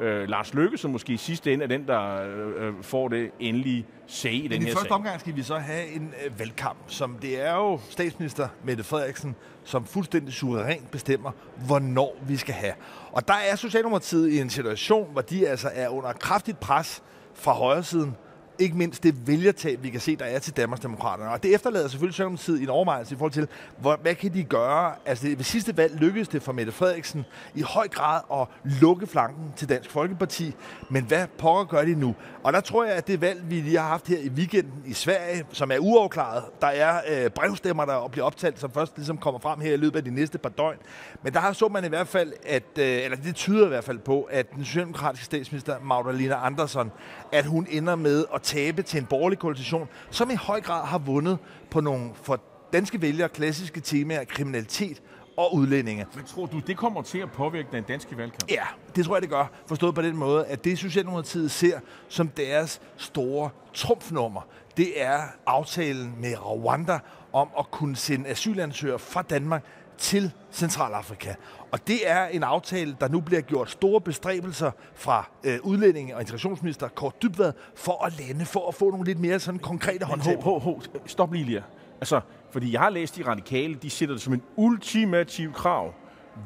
øh, 0.00 0.28
Lars 0.28 0.54
Løkke, 0.54 0.78
som 0.78 0.90
måske 0.90 1.12
i 1.12 1.16
sidste 1.16 1.52
ende 1.52 1.64
er 1.64 1.68
den, 1.68 1.86
der 1.86 2.22
øh, 2.56 2.72
får 2.82 3.08
det 3.08 3.30
endelige 3.40 3.86
sag 4.06 4.34
i 4.34 4.42
den 4.42 4.50
Men 4.50 4.62
her 4.62 4.68
i 4.68 4.72
første 4.72 4.88
sag. 4.88 4.96
omgang 4.96 5.20
skal 5.20 5.36
vi 5.36 5.42
så 5.42 5.58
have 5.58 5.86
en 5.86 6.14
øh, 6.24 6.38
valgkamp, 6.38 6.78
som 6.86 7.18
det 7.22 7.46
er 7.46 7.54
jo 7.54 7.80
statsminister 7.90 8.48
Mette 8.64 8.84
Frederiksen, 8.84 9.36
som 9.64 9.84
fuldstændig 9.84 10.34
suverænt 10.34 10.90
bestemmer, 10.90 11.30
hvornår 11.66 12.16
vi 12.26 12.36
skal 12.36 12.54
have. 12.54 12.72
Og 13.12 13.28
der 13.28 13.34
er 13.50 13.56
Socialdemokratiet 13.56 14.30
i 14.30 14.40
en 14.40 14.50
situation, 14.50 15.12
hvor 15.12 15.22
de 15.22 15.48
altså 15.48 15.70
er 15.74 15.88
under 15.88 16.12
kraftigt 16.12 16.60
pres 16.60 17.02
fra 17.34 17.52
højresiden, 17.52 18.16
ikke 18.60 18.76
mindst 18.76 19.02
det 19.02 19.26
vælgertab, 19.26 19.82
vi 19.82 19.90
kan 19.90 20.00
se, 20.00 20.16
der 20.16 20.24
er 20.24 20.38
til 20.38 20.56
Danmarksdemokraterne. 20.56 21.30
Og 21.30 21.42
det 21.42 21.54
efterlader 21.54 21.88
selvfølgelig 21.88 22.14
Socialdemokratiet 22.14 22.60
i 22.60 22.62
en 22.62 22.68
overvejelse 22.68 23.14
i 23.14 23.18
forhold 23.18 23.32
til, 23.32 23.48
hvor, 23.78 23.98
hvad 24.02 24.14
kan 24.14 24.34
de 24.34 24.44
gøre? 24.44 24.94
Altså 25.06 25.26
ved 25.26 25.44
sidste 25.44 25.76
valg 25.76 25.94
lykkedes 25.94 26.28
det 26.28 26.42
for 26.42 26.52
Mette 26.52 26.72
Frederiksen 26.72 27.24
i 27.54 27.62
høj 27.62 27.88
grad 27.88 28.20
at 28.32 28.46
lukke 28.80 29.06
flanken 29.06 29.52
til 29.56 29.68
Dansk 29.68 29.90
Folkeparti. 29.90 30.54
Men 30.90 31.04
hvad 31.04 31.26
pokker 31.38 31.64
gør 31.64 31.84
de 31.84 31.94
nu? 31.94 32.14
Og 32.42 32.52
der 32.52 32.60
tror 32.60 32.84
jeg, 32.84 32.94
at 32.94 33.06
det 33.06 33.20
valg, 33.20 33.50
vi 33.50 33.54
lige 33.54 33.78
har 33.78 33.88
haft 33.88 34.08
her 34.08 34.18
i 34.18 34.28
weekenden 34.28 34.82
i 34.86 34.92
Sverige, 34.92 35.44
som 35.52 35.70
er 35.70 35.78
uafklaret, 35.78 36.44
der 36.60 36.66
er 36.66 37.00
øh, 37.10 37.30
brevstemmer, 37.30 37.84
der 37.84 38.08
bliver 38.08 38.26
optalt, 38.26 38.60
som 38.60 38.70
først 38.70 38.96
ligesom 38.96 39.18
kommer 39.18 39.40
frem 39.40 39.60
her 39.60 39.74
i 39.74 39.76
løbet 39.76 39.96
af 39.96 40.04
de 40.04 40.10
næste 40.10 40.38
par 40.38 40.48
døgn. 40.48 40.78
Men 41.22 41.32
der 41.32 41.40
har 41.40 41.52
så 41.52 41.68
man 41.68 41.84
i 41.84 41.88
hvert 41.88 42.08
fald, 42.08 42.32
at, 42.46 42.62
øh, 42.78 43.04
eller 43.04 43.16
det 43.16 43.34
tyder 43.34 43.64
i 43.64 43.68
hvert 43.68 43.84
fald 43.84 43.98
på, 43.98 44.22
at 44.22 44.52
den 44.52 44.64
socialdemokratiske 44.64 45.24
statsminister 45.24 45.76
Magdalena 45.82 46.46
Andersson, 46.46 46.92
at 47.32 47.46
hun 47.46 47.66
ender 47.70 47.96
med 47.96 48.24
at 48.34 48.42
tabe 48.42 48.82
til 48.82 49.00
en 49.00 49.06
borgerlig 49.06 49.38
koalition, 49.38 49.88
som 50.10 50.30
i 50.30 50.34
høj 50.34 50.60
grad 50.60 50.86
har 50.86 50.98
vundet 50.98 51.38
på 51.70 51.80
nogle 51.80 52.10
for 52.22 52.40
danske 52.72 53.02
vælgere 53.02 53.28
klassiske 53.28 53.80
temaer, 53.80 54.24
kriminalitet 54.24 55.02
og 55.36 55.54
udlændinge. 55.54 56.06
Men 56.14 56.24
tror 56.24 56.46
du, 56.46 56.58
det 56.58 56.76
kommer 56.76 57.02
til 57.02 57.18
at 57.18 57.30
påvirke 57.32 57.68
den 57.72 57.84
danske 57.84 58.16
valgkamp? 58.16 58.50
Ja, 58.50 58.64
det 58.96 59.04
tror 59.04 59.16
jeg, 59.16 59.22
det 59.22 59.30
gør. 59.30 59.46
Forstået 59.66 59.94
på 59.94 60.02
den 60.02 60.16
måde, 60.16 60.46
at 60.46 60.64
det 60.64 60.78
Socialdemokratiet 60.78 61.50
ser 61.50 61.80
som 62.08 62.28
deres 62.28 62.80
store 62.96 63.50
trumfnummer, 63.74 64.40
det 64.76 65.02
er 65.02 65.20
aftalen 65.46 66.14
med 66.20 66.34
Rwanda 66.46 66.98
om 67.32 67.48
at 67.58 67.70
kunne 67.70 67.96
sende 67.96 68.28
asylansøgere 68.28 68.98
fra 68.98 69.22
Danmark 69.22 69.64
til 70.00 70.32
Centralafrika. 70.52 71.34
Og 71.70 71.88
det 71.88 72.10
er 72.10 72.26
en 72.26 72.42
aftale, 72.42 72.96
der 73.00 73.08
nu 73.08 73.20
bliver 73.20 73.40
gjort 73.40 73.70
store 73.70 74.00
bestræbelser 74.00 74.70
fra 74.94 75.30
øh, 75.44 75.58
udlændinge- 75.62 76.14
og 76.14 76.20
integrationsminister 76.20 76.88
Kort 76.88 77.22
Dybvad 77.22 77.52
for 77.74 78.04
at 78.04 78.20
lande, 78.20 78.44
for 78.44 78.68
at 78.68 78.74
få 78.74 78.90
nogle 78.90 79.04
lidt 79.04 79.20
mere 79.20 79.40
sådan 79.40 79.58
konkrete 79.58 80.04
håndtag. 80.04 80.42
Ho, 80.42 80.58
ho, 80.58 80.80
stop 81.06 81.32
lige 81.32 81.44
lige. 81.44 81.62
Altså, 82.00 82.20
fordi 82.50 82.72
jeg 82.72 82.80
har 82.80 82.90
læst 82.90 83.16
de 83.16 83.26
radikale, 83.26 83.74
de 83.74 83.90
sætter 83.90 84.14
det 84.14 84.22
som 84.22 84.32
en 84.32 84.42
ultimativ 84.56 85.52
krav. 85.52 85.94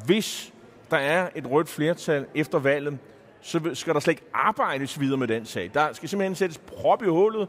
Hvis 0.07 0.53
der 0.91 0.97
er 0.97 1.29
et 1.35 1.51
rødt 1.51 1.69
flertal 1.69 2.27
efter 2.35 2.59
valget, 2.59 2.99
så 3.41 3.71
skal 3.75 3.95
der 3.95 4.01
slet 4.01 4.13
ikke 4.13 4.25
arbejdes 4.35 5.01
videre 5.01 5.19
med 5.19 5.29
den 5.29 5.47
sag. 5.47 5.71
Der 5.75 5.93
skal 5.93 6.09
simpelthen 6.09 6.35
sættes 6.35 6.59
prop 6.59 7.03
i 7.03 7.07
hullet. 7.07 7.49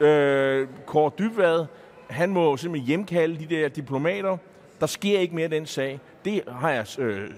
Øh, 0.00 0.68
Kåre 0.86 1.10
Dybvad, 1.18 1.66
han 2.10 2.30
må 2.30 2.56
simpelthen 2.56 2.86
hjemkalde 2.86 3.38
de 3.38 3.54
der 3.54 3.68
diplomater. 3.68 4.36
Der 4.80 4.86
sker 4.86 5.18
ikke 5.18 5.34
mere 5.34 5.48
den 5.48 5.66
sag. 5.66 6.00
Det 6.24 6.42
har 6.48 6.70
jeg 6.70 6.86
øh, 6.98 7.30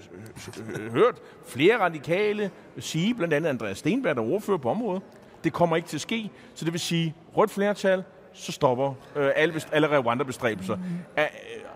øh, 0.79 0.91
hørt 0.91 1.15
flere 1.47 1.79
radikale 1.79 2.51
sige, 2.79 3.15
blandt 3.15 3.33
andet 3.33 3.49
Andreas 3.49 3.77
Stenberg, 3.77 4.15
der 4.15 4.21
er 4.21 4.25
ordfører 4.25 4.57
på 4.57 4.69
området. 4.69 5.03
Det 5.43 5.53
kommer 5.53 5.75
ikke 5.75 5.87
til 5.87 5.97
at 5.97 6.01
ske, 6.01 6.31
så 6.55 6.65
det 6.65 6.73
vil 6.73 6.79
sige, 6.79 7.15
rødt 7.37 7.51
flertal, 7.51 8.03
så 8.33 8.51
stopper 8.51 8.93
øh, 9.15 9.31
alle, 9.35 9.61
alle 9.71 9.99
Rwanda-bestræbelser. 9.99 10.75
Mm. 10.75 10.83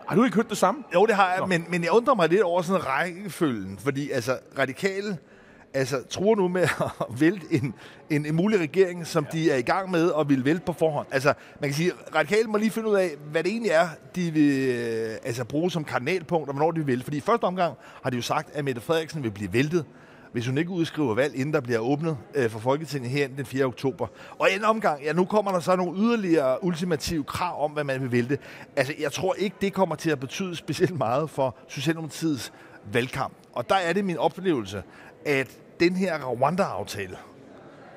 Har 0.07 0.15
du 0.15 0.23
ikke 0.23 0.35
hørt 0.35 0.49
det 0.49 0.57
samme? 0.57 0.83
Jo, 0.93 1.05
det 1.05 1.15
har 1.15 1.33
jeg, 1.33 1.47
men, 1.47 1.65
men 1.69 1.83
jeg 1.83 1.91
undrer 1.91 2.15
mig 2.15 2.29
lidt 2.29 2.41
over 2.41 2.61
sådan 2.61 2.87
rækkefølgen, 2.87 3.77
fordi 3.77 4.11
altså 4.11 4.37
radikale 4.57 5.17
altså, 5.73 6.03
tror 6.09 6.35
nu 6.35 6.47
med 6.47 6.61
at 7.09 7.19
vælte 7.19 7.45
en, 7.51 7.73
en, 8.09 8.25
en 8.25 8.35
mulig 8.35 8.59
regering, 8.59 9.07
som 9.07 9.27
ja. 9.33 9.37
de 9.37 9.51
er 9.51 9.55
i 9.55 9.61
gang 9.61 9.91
med 9.91 10.07
og 10.07 10.29
vil 10.29 10.45
vælte 10.45 10.65
på 10.65 10.73
forhånd. 10.73 11.07
Altså, 11.11 11.33
man 11.59 11.69
kan 11.69 11.75
sige, 11.75 11.91
radikale 12.15 12.47
må 12.47 12.57
lige 12.57 12.71
finde 12.71 12.89
ud 12.89 12.95
af, 12.95 13.09
hvad 13.31 13.43
det 13.43 13.51
egentlig 13.51 13.71
er, 13.71 13.87
de 14.15 14.31
vil 14.31 14.69
øh, 14.69 15.17
altså, 15.23 15.43
bruge 15.43 15.71
som 15.71 15.83
kardinalpunkt, 15.83 16.49
og 16.49 16.55
hvornår 16.55 16.71
de 16.71 16.79
vil 16.79 16.87
vælte. 16.87 17.03
Fordi 17.03 17.17
i 17.17 17.21
første 17.21 17.43
omgang 17.43 17.73
har 18.03 18.09
de 18.09 18.15
jo 18.15 18.21
sagt, 18.21 18.49
at 18.53 18.65
Mette 18.65 18.81
Frederiksen 18.81 19.23
vil 19.23 19.31
blive 19.31 19.53
væltet, 19.53 19.85
hvis 20.31 20.47
hun 20.47 20.57
ikke 20.57 20.71
udskriver 20.71 21.15
valg, 21.15 21.35
inden 21.35 21.53
der 21.53 21.61
bliver 21.61 21.79
åbnet 21.79 22.17
øh, 22.35 22.49
for 22.49 22.59
Folketinget 22.59 23.11
her 23.11 23.27
den 23.27 23.45
4. 23.45 23.65
oktober. 23.65 24.07
Og 24.39 24.49
en 24.51 24.63
omgang, 24.63 25.03
ja, 25.03 25.13
nu 25.13 25.25
kommer 25.25 25.51
der 25.51 25.59
så 25.59 25.75
nogle 25.75 25.99
yderligere 25.99 26.63
ultimative 26.63 27.23
krav 27.23 27.63
om, 27.63 27.71
hvad 27.71 27.83
man 27.83 28.01
vil 28.01 28.11
vælte. 28.11 28.37
Altså, 28.75 28.93
jeg 28.99 29.11
tror 29.11 29.33
ikke, 29.33 29.55
det 29.61 29.73
kommer 29.73 29.95
til 29.95 30.09
at 30.09 30.19
betyde 30.19 30.55
specielt 30.55 30.97
meget 30.97 31.29
for 31.29 31.55
Socialdemokratiets 31.67 32.53
valgkamp. 32.93 33.33
Og 33.53 33.69
der 33.69 33.75
er 33.75 33.93
det 33.93 34.05
min 34.05 34.17
oplevelse, 34.17 34.83
at 35.25 35.57
den 35.79 35.95
her 35.95 36.19
Rwanda-aftale, 36.19 37.17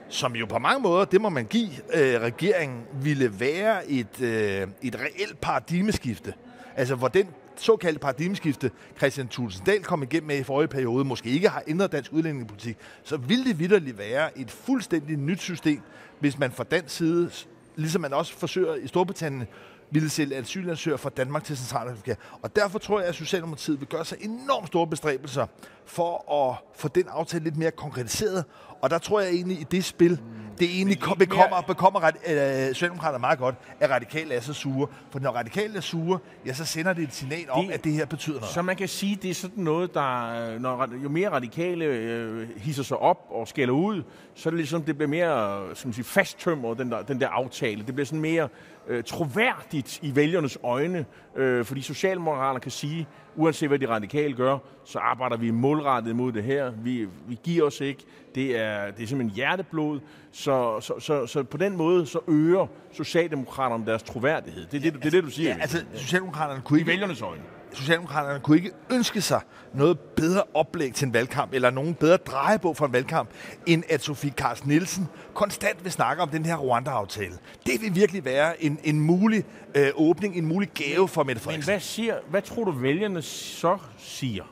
som 0.09 0.37
jo 0.37 0.47
på 0.47 0.59
mange 0.59 0.83
måder, 0.83 1.05
det 1.05 1.21
må 1.21 1.29
man 1.29 1.47
give 1.47 1.71
øh, 1.95 2.21
regeringen, 2.21 2.83
ville 3.03 3.41
være 3.41 3.91
et, 3.91 4.21
øh, 4.21 4.69
et 4.83 5.01
reelt 5.01 5.41
paradigmeskifte. 5.41 6.35
Altså, 6.77 6.95
hvor 6.95 7.09
den 7.09 7.27
såkaldte 7.57 8.01
paradigmeskifte, 8.01 8.71
Christian 8.99 9.29
Tulsendal 9.29 9.83
kom 9.83 10.03
igennem 10.03 10.27
med 10.27 10.39
i 10.39 10.43
forrige 10.43 10.69
periode, 10.69 11.05
måske 11.05 11.31
ikke 11.31 11.49
har 11.49 11.63
ændret 11.67 11.93
dansk 11.93 12.13
udlændingepolitik, 12.13 12.77
så 13.03 13.17
ville 13.17 13.45
det 13.45 13.59
vidderligt 13.59 13.99
være 13.99 14.39
et 14.39 14.51
fuldstændig 14.51 15.17
nyt 15.17 15.41
system, 15.41 15.81
hvis 16.21 16.39
man 16.39 16.53
fra 16.53 16.65
den 16.71 16.83
side, 16.87 17.31
ligesom 17.77 18.01
man 18.01 18.13
også 18.13 18.39
forsøger 18.39 18.75
i 18.75 18.87
Storbritannien, 18.87 19.47
ville 19.91 20.11
sælge 20.11 20.37
asylansøgere 20.37 20.99
fra 20.99 21.11
Danmark 21.11 21.45
til 21.45 21.57
Centralafrika. 21.57 22.15
Og 22.43 22.57
derfor 22.57 22.79
tror 22.79 23.01
jeg, 23.01 23.09
at 23.09 23.15
Socialdemokratiet 23.15 23.81
vil 23.81 23.89
gøre 23.89 24.05
sig 24.05 24.19
enormt 24.21 24.67
store 24.67 24.87
bestræbelser 24.87 25.47
for 25.87 26.33
at 26.49 26.57
få 26.77 26.89
den 26.89 27.05
aftale 27.09 27.45
lidt 27.45 27.57
mere 27.57 27.71
konkretiseret. 27.71 28.45
Og 28.81 28.91
der 28.91 28.99
tror 28.99 29.21
jeg 29.21 29.31
egentlig, 29.31 29.61
i 29.61 29.65
det 29.65 29.85
spil, 29.85 30.21
det 30.59 30.71
egentlig 30.77 31.01
kom, 31.01 31.19
bekommer, 31.19 31.61
bekommer 31.61 32.07
øh, 32.07 32.69
Socialdemokraterne 32.69 33.21
meget 33.21 33.39
godt, 33.39 33.55
at 33.81 33.91
radikale 33.91 34.35
er 34.35 34.41
så 34.41 34.53
sure. 34.53 34.87
For 35.11 35.19
når 35.19 35.31
radikale 35.31 35.77
er 35.77 35.81
sure, 35.81 36.19
ja, 36.47 36.53
så 36.53 36.65
sender 36.65 36.93
det 36.93 37.05
et 37.05 37.15
signal 37.15 37.51
om, 37.51 37.67
det, 37.67 37.73
at 37.73 37.85
det 37.85 37.93
her 37.93 38.05
betyder 38.05 38.37
noget. 38.37 38.55
Så 38.55 38.63
man 38.63 38.77
kan 38.77 38.89
sige, 38.89 39.19
det 39.23 39.31
er 39.31 39.35
sådan 39.35 39.65
noget, 39.65 39.95
der, 39.95 40.59
når, 40.59 40.89
jo 41.03 41.09
mere 41.09 41.31
radikale 41.31 41.85
øh, 41.85 42.49
hisser 42.57 42.83
sig 42.83 42.97
op 42.97 43.27
og 43.31 43.49
skælder 43.49 43.75
ud, 43.75 44.03
så 44.35 44.49
er 44.49 44.51
det 44.51 44.59
ligesom, 44.59 44.83
det 44.83 44.97
bliver 44.97 45.09
mere 45.09 45.61
som 45.75 45.93
sige, 45.93 46.05
fasttømret, 46.05 46.79
den 46.79 46.91
der, 46.91 47.03
den 47.03 47.21
der 47.21 47.29
aftale. 47.29 47.87
Det 47.87 47.95
bliver 47.95 48.07
sådan 48.07 48.21
mere 48.21 48.49
øh, 48.91 49.05
troværdigt 49.05 49.99
i 50.03 50.17
vælgernes 50.17 50.59
øjne, 50.63 51.05
øh, 51.37 51.65
fordi 51.65 51.81
Socialdemokraterne 51.81 52.61
kan 52.61 52.71
sige, 52.71 53.09
uanset 53.37 53.69
hvad 53.69 53.79
de 53.79 53.89
radikale 53.89 54.35
gør, 54.35 54.59
så 54.85 54.99
arbejder 54.99 55.37
vi 55.37 55.51
målrettet 55.51 56.17
mod 56.17 56.33
det 56.33 56.43
her. 56.43 56.73
Vi, 56.83 57.09
vi 57.29 57.39
giver 57.43 57.67
os 57.67 57.81
ikke. 57.81 58.05
Det 58.35 58.59
er, 58.59 58.91
det 58.91 59.03
er 59.03 59.07
simpelthen 59.07 59.37
hjerteblod. 59.37 60.01
Så, 60.33 60.81
så, 60.81 60.95
så, 60.99 61.27
så 61.27 61.43
på 61.43 61.57
den 61.57 61.77
måde 61.77 62.07
så 62.07 62.19
øger 62.29 62.67
Socialdemokraterne 62.93 63.87
deres 63.87 64.03
troværdighed. 64.03 64.67
Det 64.67 64.77
er 64.77 64.91
det, 64.91 65.03
det, 65.03 65.07
er 65.07 65.11
det 65.11 65.25
du 65.25 65.31
siger. 65.31 65.51
Ja, 65.51 65.61
altså, 65.61 65.85
Socialdemokraterne 65.95 66.63
kunne 66.65 66.79
ikke... 66.79 66.91
I 66.91 66.93
vælgernes 66.93 67.23
øjne. 67.23 67.43
Socialdemokraterne 67.73 68.41
kunne 68.41 68.57
ikke 68.57 68.71
ønske 68.91 69.21
sig 69.21 69.41
noget 69.75 69.99
bedre 69.99 70.43
oplæg 70.55 70.95
til 70.95 71.07
en 71.07 71.15
valgkamp, 71.15 71.55
eller 71.55 71.71
nogen 71.71 71.95
bedre 71.95 72.17
drejebog 72.17 72.77
for 72.77 72.87
en 72.87 72.93
valgkamp, 72.93 73.29
end 73.67 73.85
at 73.89 74.03
Sofie 74.03 74.31
Carsten 74.31 74.69
Nielsen 74.69 75.09
konstant 75.35 75.85
vil 75.85 75.93
snakke 75.93 76.23
om 76.23 76.29
den 76.29 76.45
her 76.45 76.57
Rwanda-aftale. 76.57 77.39
Det 77.67 77.81
vil 77.81 77.95
virkelig 77.95 78.25
være 78.25 78.65
en, 78.65 78.79
en 78.85 79.01
mulig 79.01 79.45
øh, 79.75 79.89
åbning, 79.95 80.37
en 80.37 80.47
mulig 80.47 80.71
gave 80.75 81.09
for 81.09 81.23
Mette 81.23 81.43
Frederiksen. 81.43 81.71
Men 81.71 81.75
hvad, 81.75 81.81
siger, 81.81 82.15
hvad 82.31 82.43
tror 82.43 82.65
du, 82.65 82.71
vælgerne 82.71 83.23
så 83.23 83.79
siger, 83.99 84.45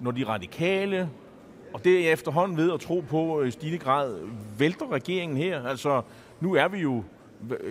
når 0.00 0.10
de 0.10 0.24
radikale, 0.24 1.10
og 1.74 1.84
det 1.84 2.08
er 2.08 2.12
efterhånden 2.12 2.56
ved 2.56 2.72
at 2.72 2.80
tro 2.80 3.04
på 3.08 3.42
i 3.42 3.50
stigende 3.50 3.78
grad, 3.78 4.16
vælter 4.58 4.92
regeringen 4.92 5.36
her? 5.36 5.66
Altså, 5.66 6.02
nu 6.40 6.54
er 6.54 6.68
vi 6.68 6.78
jo, 6.78 7.04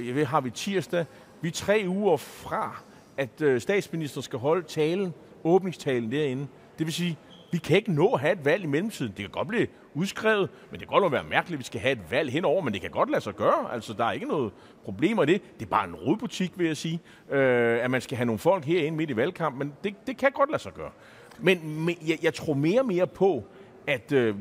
jeg 0.06 0.16
ved, 0.16 0.26
har 0.26 0.42
vi 0.42 0.50
tirsdag, 0.50 1.06
vi 1.42 1.48
er 1.48 1.52
tre 1.52 1.84
uger 1.88 2.18
fra 2.18 2.82
at 3.22 3.42
øh, 3.42 3.62
statsministeren 3.62 4.24
skal 4.24 4.40
holde 4.40 4.68
talen, 4.68 5.14
åbningstalen 5.44 6.12
derinde. 6.12 6.48
Det 6.80 6.86
vil 6.86 6.94
sige, 6.94 7.18
vi 7.52 7.58
kan 7.58 7.78
ikke 7.78 7.92
nå 7.92 8.14
at 8.14 8.20
have 8.20 8.34
et 8.34 8.46
valg 8.46 8.64
i 8.64 8.68
mellemtiden. 8.68 9.12
Det 9.12 9.20
kan 9.20 9.30
godt 9.30 9.48
blive 9.48 9.68
udskrevet, 9.94 10.50
men 10.72 10.80
det 10.80 10.90
kan 10.90 11.02
godt 11.02 11.12
være 11.12 11.24
mærkeligt, 11.24 11.56
at 11.56 11.60
vi 11.60 11.64
skal 11.64 11.82
have 11.82 11.92
et 11.92 12.12
valg 12.12 12.32
henover, 12.32 12.62
men 12.62 12.74
det 12.74 12.82
kan 12.82 12.90
godt 12.90 13.10
lade 13.10 13.22
sig 13.22 13.36
gøre. 13.36 13.74
Altså, 13.74 13.94
der 13.94 14.06
er 14.06 14.12
ikke 14.12 14.28
noget 14.28 14.54
problemer 14.84 15.24
i 15.24 15.26
det. 15.26 15.42
Det 15.60 15.66
er 15.66 15.70
bare 15.70 15.88
en 15.88 15.96
rodbutik, 15.96 16.52
vil 16.56 16.68
jeg 16.68 16.78
sige, 16.78 17.00
øh, 17.30 17.84
at 17.84 17.92
man 17.92 18.02
skal 18.02 18.18
have 18.18 18.26
nogle 18.26 18.40
folk 18.40 18.66
herinde 18.66 18.98
midt 18.98 19.10
i 19.10 19.16
valgkampen, 19.16 19.60
men 19.60 19.74
det, 19.84 20.08
det 20.08 20.18
kan 20.18 20.32
godt 20.32 20.50
lade 20.50 20.64
sig 20.64 20.74
gøre. 20.74 20.92
Men, 21.40 21.86
men 21.86 21.98
jeg, 22.08 22.18
jeg 22.24 22.34
tror 22.34 22.54
mere 22.54 22.80
og 22.80 22.86
mere 22.86 23.08
på, 23.08 23.44
at 23.88 24.12
øh, 24.12 24.36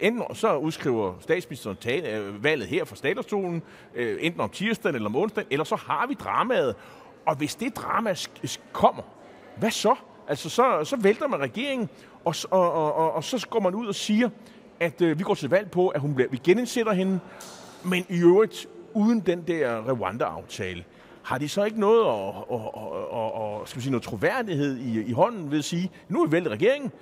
enten 0.00 0.34
så 0.34 0.56
udskriver 0.56 1.14
statsministeren 1.20 1.76
tale, 1.76 2.16
øh, 2.16 2.44
valget 2.44 2.68
her 2.68 2.84
fra 2.84 2.96
statsstolen, 2.96 3.62
øh, 3.94 4.18
enten 4.20 4.40
om 4.40 4.50
tirsdagen 4.50 4.94
eller 4.94 5.08
om 5.08 5.16
onsdagen, 5.16 5.48
eller 5.50 5.64
så 5.64 5.76
har 5.76 6.06
vi 6.06 6.14
dramaet. 6.14 6.74
Og 7.26 7.36
hvis 7.36 7.54
det 7.54 7.76
drama 7.76 8.14
kommer, 8.72 9.02
hvad 9.56 9.70
så? 9.70 9.94
Altså, 10.28 10.48
så, 10.48 10.84
så 10.84 10.96
vælter 10.96 11.28
man 11.28 11.40
regeringen, 11.40 11.88
og, 12.24 12.34
og, 12.50 12.72
og, 12.72 12.94
og, 12.94 13.12
og 13.12 13.24
så 13.24 13.46
går 13.50 13.60
man 13.60 13.74
ud 13.74 13.86
og 13.86 13.94
siger, 13.94 14.28
at 14.80 15.02
øh, 15.02 15.18
vi 15.18 15.24
går 15.24 15.34
til 15.34 15.50
valg 15.50 15.70
på, 15.70 15.88
at 15.88 16.00
hun 16.00 16.14
bliver, 16.14 16.30
vi 16.30 16.40
genindsætter 16.44 16.92
hende, 16.92 17.20
men 17.84 18.06
i 18.08 18.18
øvrigt 18.18 18.66
uden 18.94 19.20
den 19.20 19.42
der 19.46 19.92
Rwanda-aftale. 19.92 20.84
Har 21.22 21.38
de 21.38 21.48
så 21.48 21.64
ikke 21.64 21.80
noget 21.80 22.06
at, 22.06 22.34
at, 22.52 22.60
at, 23.14 23.60
at, 23.62 23.68
skal 23.68 23.76
vi 23.76 23.82
sige, 23.82 23.90
noget 23.90 24.02
troværdighed 24.02 24.76
i, 24.76 25.02
i 25.02 25.12
hånden 25.12 25.50
ved 25.50 25.58
at 25.58 25.64
sige, 25.64 25.90
nu 26.08 26.22
er 26.22 26.26
vi 26.26 26.32
væltet 26.32 26.52
regeringen, 26.52 26.92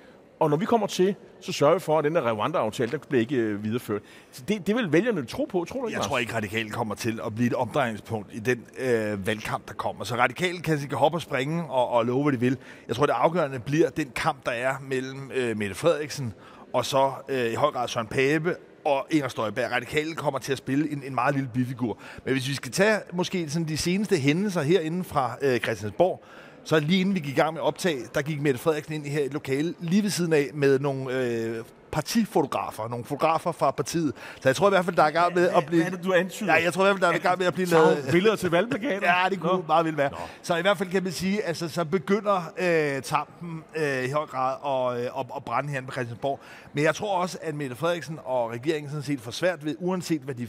og 0.41 0.49
når 0.49 0.57
vi 0.57 0.65
kommer 0.65 0.87
til, 0.87 1.15
så 1.41 1.51
sørger 1.51 1.73
vi 1.73 1.79
for, 1.79 1.97
at 1.99 2.03
den 2.03 2.15
der 2.15 2.31
Rwanda-aftale, 2.33 2.91
der 2.91 2.97
bliver 2.97 3.21
ikke 3.21 3.35
øh, 3.35 3.63
videreført. 3.63 4.01
Så 4.31 4.43
det, 4.47 4.67
det 4.67 4.75
vil 4.75 4.93
vælgerne 4.93 5.25
tro 5.25 5.45
på, 5.45 5.65
tror 5.65 5.81
du 5.81 5.87
ikke, 5.87 5.99
Jeg 5.99 6.05
tror 6.05 6.17
ikke, 6.17 6.35
Radikale 6.35 6.69
kommer 6.69 6.95
til 6.95 7.19
at 7.25 7.35
blive 7.35 7.47
et 7.47 7.53
omdrejningspunkt 7.53 8.29
i 8.33 8.39
den 8.39 8.65
øh, 8.79 9.27
valgkamp, 9.27 9.67
der 9.67 9.73
kommer. 9.73 10.03
Så 10.03 10.15
Radikale 10.15 10.59
kan 10.59 10.81
ikke 10.81 10.95
hoppe 10.95 11.17
og 11.17 11.21
springe 11.21 11.63
og, 11.63 11.89
og 11.89 12.05
love, 12.05 12.23
hvad 12.23 12.33
de 12.33 12.39
vil. 12.39 12.57
Jeg 12.87 12.95
tror, 12.95 13.05
det 13.05 13.13
afgørende 13.13 13.59
bliver 13.59 13.89
den 13.89 14.11
kamp, 14.15 14.45
der 14.45 14.51
er 14.51 14.75
mellem 14.81 15.31
øh, 15.35 15.57
Mette 15.57 15.75
Frederiksen 15.75 16.33
og 16.73 16.85
så 16.85 17.11
øh, 17.29 17.51
i 17.51 17.55
høj 17.55 17.71
grad 17.71 17.87
Søren 17.87 18.07
Pape 18.07 18.55
og 18.85 19.07
Inger 19.09 19.27
Støjberg. 19.27 19.71
Radikale 19.71 20.15
kommer 20.15 20.39
til 20.39 20.51
at 20.51 20.57
spille 20.57 20.91
en, 20.91 21.03
en 21.05 21.15
meget 21.15 21.35
lille 21.35 21.49
bifigur. 21.53 21.97
Men 22.25 22.33
hvis 22.33 22.49
vi 22.49 22.53
skal 22.53 22.71
tage 22.71 22.99
måske 23.13 23.49
sådan 23.49 23.67
de 23.67 23.77
seneste 23.77 24.17
hændelser 24.17 24.61
herinde 24.61 25.03
fra 25.03 25.37
øh, 25.41 25.59
Christiansborg, 25.59 26.23
så 26.63 26.79
lige 26.79 26.99
inden 26.99 27.15
vi 27.15 27.19
gik 27.19 27.37
i 27.37 27.39
gang 27.39 27.53
med 27.53 27.61
optag, 27.61 27.97
der 28.15 28.21
gik 28.21 28.41
Mette 28.41 28.59
Frederiksen 28.59 28.93
ind 28.93 29.05
i 29.05 29.09
her 29.09 29.23
i 29.23 29.27
lokale 29.27 29.73
lige 29.79 30.03
ved 30.03 30.09
siden 30.09 30.33
af 30.33 30.49
med 30.53 30.79
nogle 30.79 31.13
øh, 31.13 31.63
partifotografer, 31.91 32.87
nogle 32.87 33.05
fotografer 33.05 33.51
fra 33.51 33.71
partiet. 33.71 34.13
Så 34.41 34.49
jeg 34.49 34.55
tror 34.55 34.67
i 34.67 34.69
hvert 34.69 34.85
fald, 34.85 34.95
der 34.95 35.03
er 35.03 35.07
i 35.07 35.11
gang 35.11 35.35
med 35.35 35.49
at 35.49 35.65
blive... 35.65 35.83
Hvad 35.83 35.91
er 35.91 35.95
det, 35.97 36.05
du 36.05 36.13
antyder? 36.13 36.53
Ja, 36.53 36.63
jeg 36.63 36.73
tror 36.73 36.83
i 36.83 36.85
hvert 36.85 36.95
fald, 36.95 37.01
der 37.01 37.07
er 37.07 37.15
i 37.15 37.17
gang 37.17 37.39
med 37.39 37.47
at 37.47 37.53
blive 37.53 37.67
lavet... 37.67 38.07
billeder 38.11 38.35
til 38.35 38.51
valgplakaten? 38.51 39.03
ja, 39.03 39.29
det 39.29 39.39
kunne 39.39 39.51
Nå. 39.51 39.63
meget 39.67 39.85
vel 39.85 39.97
være. 39.97 40.11
Nå. 40.11 40.17
Så 40.41 40.55
i 40.55 40.61
hvert 40.61 40.77
fald 40.77 40.89
kan 40.89 41.03
man 41.03 41.11
sige, 41.11 41.43
altså 41.43 41.69
så 41.69 41.85
begynder 41.85 42.53
øh, 42.57 43.01
tampen 43.01 43.63
øh, 43.75 44.03
i 44.03 44.09
høj 44.09 44.25
grad 44.25 44.55
at, 44.65 45.01
øh, 45.01 45.19
at, 45.19 45.25
at 45.35 45.43
brænde 45.45 45.69
her 45.69 45.81
på 45.81 45.91
Christiansborg. 45.91 46.39
Men 46.73 46.83
jeg 46.83 46.95
tror 46.95 47.17
også, 47.17 47.37
at 47.41 47.55
Mette 47.55 47.75
Frederiksen 47.75 48.19
og 48.25 48.51
regeringen 48.51 48.89
sådan 48.89 49.03
set 49.03 49.21
får 49.21 49.31
svært 49.31 49.65
ved, 49.65 49.75
uanset 49.79 50.21
hvad 50.21 50.35
de 50.35 50.47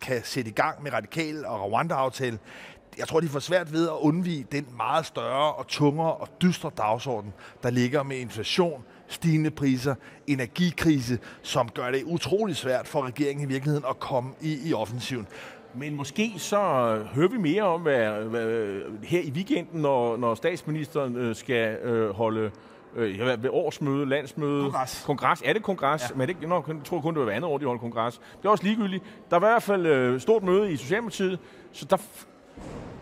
kan 0.00 0.20
sætte 0.24 0.50
i 0.50 0.54
gang 0.54 0.82
med 0.82 0.92
radikal 0.92 1.46
og 1.46 1.72
Rwanda-aftale, 1.72 2.38
jeg 2.98 3.08
tror, 3.08 3.20
de 3.20 3.28
får 3.28 3.38
svært 3.38 3.72
ved 3.72 3.88
at 3.88 3.94
undvige 4.00 4.46
den 4.52 4.66
meget 4.76 5.06
større 5.06 5.52
og 5.52 5.66
tungere 5.66 6.14
og 6.14 6.28
dystre 6.42 6.70
dagsorden, 6.76 7.32
der 7.62 7.70
ligger 7.70 8.02
med 8.02 8.16
inflation, 8.16 8.84
stigende 9.08 9.50
priser, 9.50 9.94
energikrise, 10.26 11.18
som 11.42 11.68
gør 11.68 11.90
det 11.90 12.02
utrolig 12.04 12.56
svært 12.56 12.88
for 12.88 13.06
regeringen 13.06 13.44
i 13.44 13.52
virkeligheden 13.52 13.84
at 13.90 13.98
komme 13.98 14.30
i, 14.40 14.68
i 14.68 14.74
offensiven. 14.74 15.26
Men 15.74 15.96
måske 15.96 16.32
så 16.36 16.58
hører 17.14 17.28
vi 17.28 17.38
mere 17.38 17.62
om, 17.62 17.80
hvad, 17.80 18.08
hvad 18.10 18.80
her 19.02 19.20
i 19.20 19.30
weekenden, 19.30 19.80
når, 19.82 20.16
når 20.16 20.34
statsministeren 20.34 21.16
øh, 21.16 21.36
skal 21.36 21.76
øh, 21.76 22.10
holde 22.10 22.50
øh, 22.96 23.42
ved 23.42 23.50
årsmøde, 23.50 24.08
landsmøde, 24.08 24.62
kongres. 24.62 25.02
kongres. 25.06 25.42
Er 25.44 25.52
det 25.52 25.62
kongres? 25.62 26.02
Ja. 26.10 26.16
Men 26.16 26.28
det, 26.28 26.36
jeg 26.42 26.62
tror 26.84 27.00
kun, 27.00 27.14
det 27.14 27.26
var 27.26 27.32
andet 27.32 27.50
år, 27.50 27.58
de 27.58 27.64
holder 27.64 27.80
kongres. 27.80 28.20
Det 28.42 28.44
er 28.44 28.48
også 28.48 28.64
ligegyldigt. 28.64 29.04
Der 29.30 29.38
var 29.38 29.48
i 29.48 29.50
hvert 29.50 29.62
fald 29.62 29.86
øh, 29.86 30.20
stort 30.20 30.42
møde 30.42 30.72
i 30.72 30.76
Socialdemokratiet, 30.76 31.38
så 31.72 31.84
der 31.84 31.96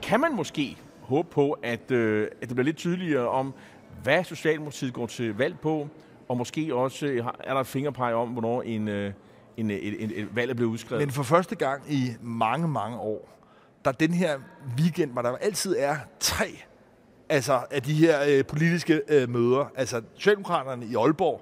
kan 0.03 0.21
man 0.21 0.37
måske 0.37 0.77
håbe 1.01 1.29
på, 1.31 1.59
at, 1.63 1.91
øh, 1.91 2.29
at 2.43 2.49
det 2.49 2.57
bliver 2.57 2.65
lidt 2.65 2.77
tydeligere 2.77 3.29
om, 3.29 3.55
hvad 4.03 4.25
Socialdemokratiet 4.25 4.93
går 4.93 5.07
til 5.07 5.37
valg 5.37 5.61
på, 5.61 5.89
og 6.29 6.37
måske 6.37 6.75
også 6.75 7.07
øh, 7.07 7.27
er 7.45 7.55
der 7.55 7.61
et 7.61 7.67
fingerpege 7.67 8.15
om, 8.15 8.29
hvornår 8.29 8.63
en, 8.63 8.89
øh, 8.89 9.13
en, 9.57 9.71
en, 9.71 9.95
en, 9.99 10.13
en 10.15 10.29
valg 10.33 10.51
er 10.51 10.55
blevet 10.55 10.71
udskrevet. 10.71 11.03
Men 11.03 11.11
for 11.11 11.23
første 11.23 11.55
gang 11.55 11.83
i 11.89 12.11
mange, 12.23 12.69
mange 12.69 12.99
år, 12.99 13.31
der 13.85 13.93
den 13.93 14.15
her 14.15 14.39
weekend, 14.79 15.11
hvor 15.13 15.23
der 15.23 15.37
altid 15.37 15.77
er 15.79 15.97
tre 16.21 16.47
altså, 17.29 17.61
af 17.71 17.83
de 17.83 17.95
her 17.95 18.19
øh, 18.29 18.45
politiske 18.45 19.03
øh, 19.09 19.29
møder, 19.29 19.73
altså 19.77 20.03
Socialdemokraterne 20.15 20.87
i 20.87 20.95
Aalborg, 20.95 21.41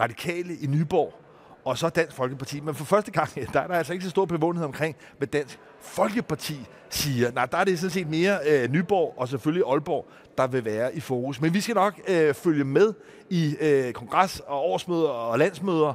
Radikale 0.00 0.54
i 0.54 0.66
Nyborg, 0.66 1.21
og 1.64 1.78
så 1.78 1.88
Dansk 1.88 2.16
Folkeparti. 2.16 2.60
Men 2.60 2.74
for 2.74 2.84
første 2.84 3.10
gang, 3.10 3.34
der 3.52 3.60
er 3.60 3.66
der 3.66 3.74
altså 3.74 3.92
ikke 3.92 4.04
så 4.04 4.10
stor 4.10 4.24
bevågenhed 4.24 4.64
omkring, 4.64 4.96
hvad 5.18 5.28
Dansk 5.28 5.58
Folkeparti 5.80 6.66
siger. 6.90 7.32
Nej, 7.32 7.46
der 7.46 7.58
er 7.58 7.64
det 7.64 7.78
sådan 7.78 7.90
set 7.90 8.08
mere 8.08 8.38
øh, 8.48 8.70
Nyborg 8.70 9.14
og 9.16 9.28
selvfølgelig 9.28 9.64
Aalborg, 9.68 10.06
der 10.38 10.46
vil 10.46 10.64
være 10.64 10.96
i 10.96 11.00
fokus. 11.00 11.40
Men 11.40 11.54
vi 11.54 11.60
skal 11.60 11.74
nok 11.74 12.00
øh, 12.08 12.34
følge 12.34 12.64
med 12.64 12.94
i 13.30 13.56
øh, 13.60 13.92
kongres 13.92 14.40
og 14.40 14.70
årsmøder 14.70 15.08
og 15.08 15.38
landsmøder 15.38 15.94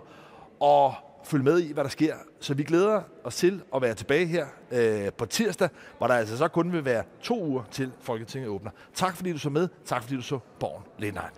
og 0.59 0.93
følge 1.23 1.43
med 1.43 1.59
i, 1.59 1.73
hvad 1.73 1.83
der 1.83 1.89
sker. 1.89 2.15
Så 2.39 2.53
vi 2.53 2.63
glæder 2.63 3.01
os 3.23 3.35
til 3.35 3.61
at 3.75 3.81
være 3.81 3.93
tilbage 3.93 4.25
her 4.25 4.45
øh, 4.71 5.11
på 5.17 5.25
tirsdag, 5.25 5.69
hvor 5.97 6.07
der 6.07 6.13
altså 6.13 6.37
så 6.37 6.47
kun 6.47 6.71
vil 6.71 6.85
være 6.85 7.03
to 7.21 7.43
uger 7.43 7.63
til 7.71 7.91
Folketinget 8.01 8.49
åbner. 8.49 8.71
Tak 8.95 9.15
fordi 9.15 9.31
du 9.31 9.39
så 9.39 9.49
med. 9.49 9.67
Tak 9.85 10.03
fordi 10.03 10.15
du 10.15 10.21
så 10.21 10.39
Borgen 10.59 10.83
Lindheim. 10.97 11.31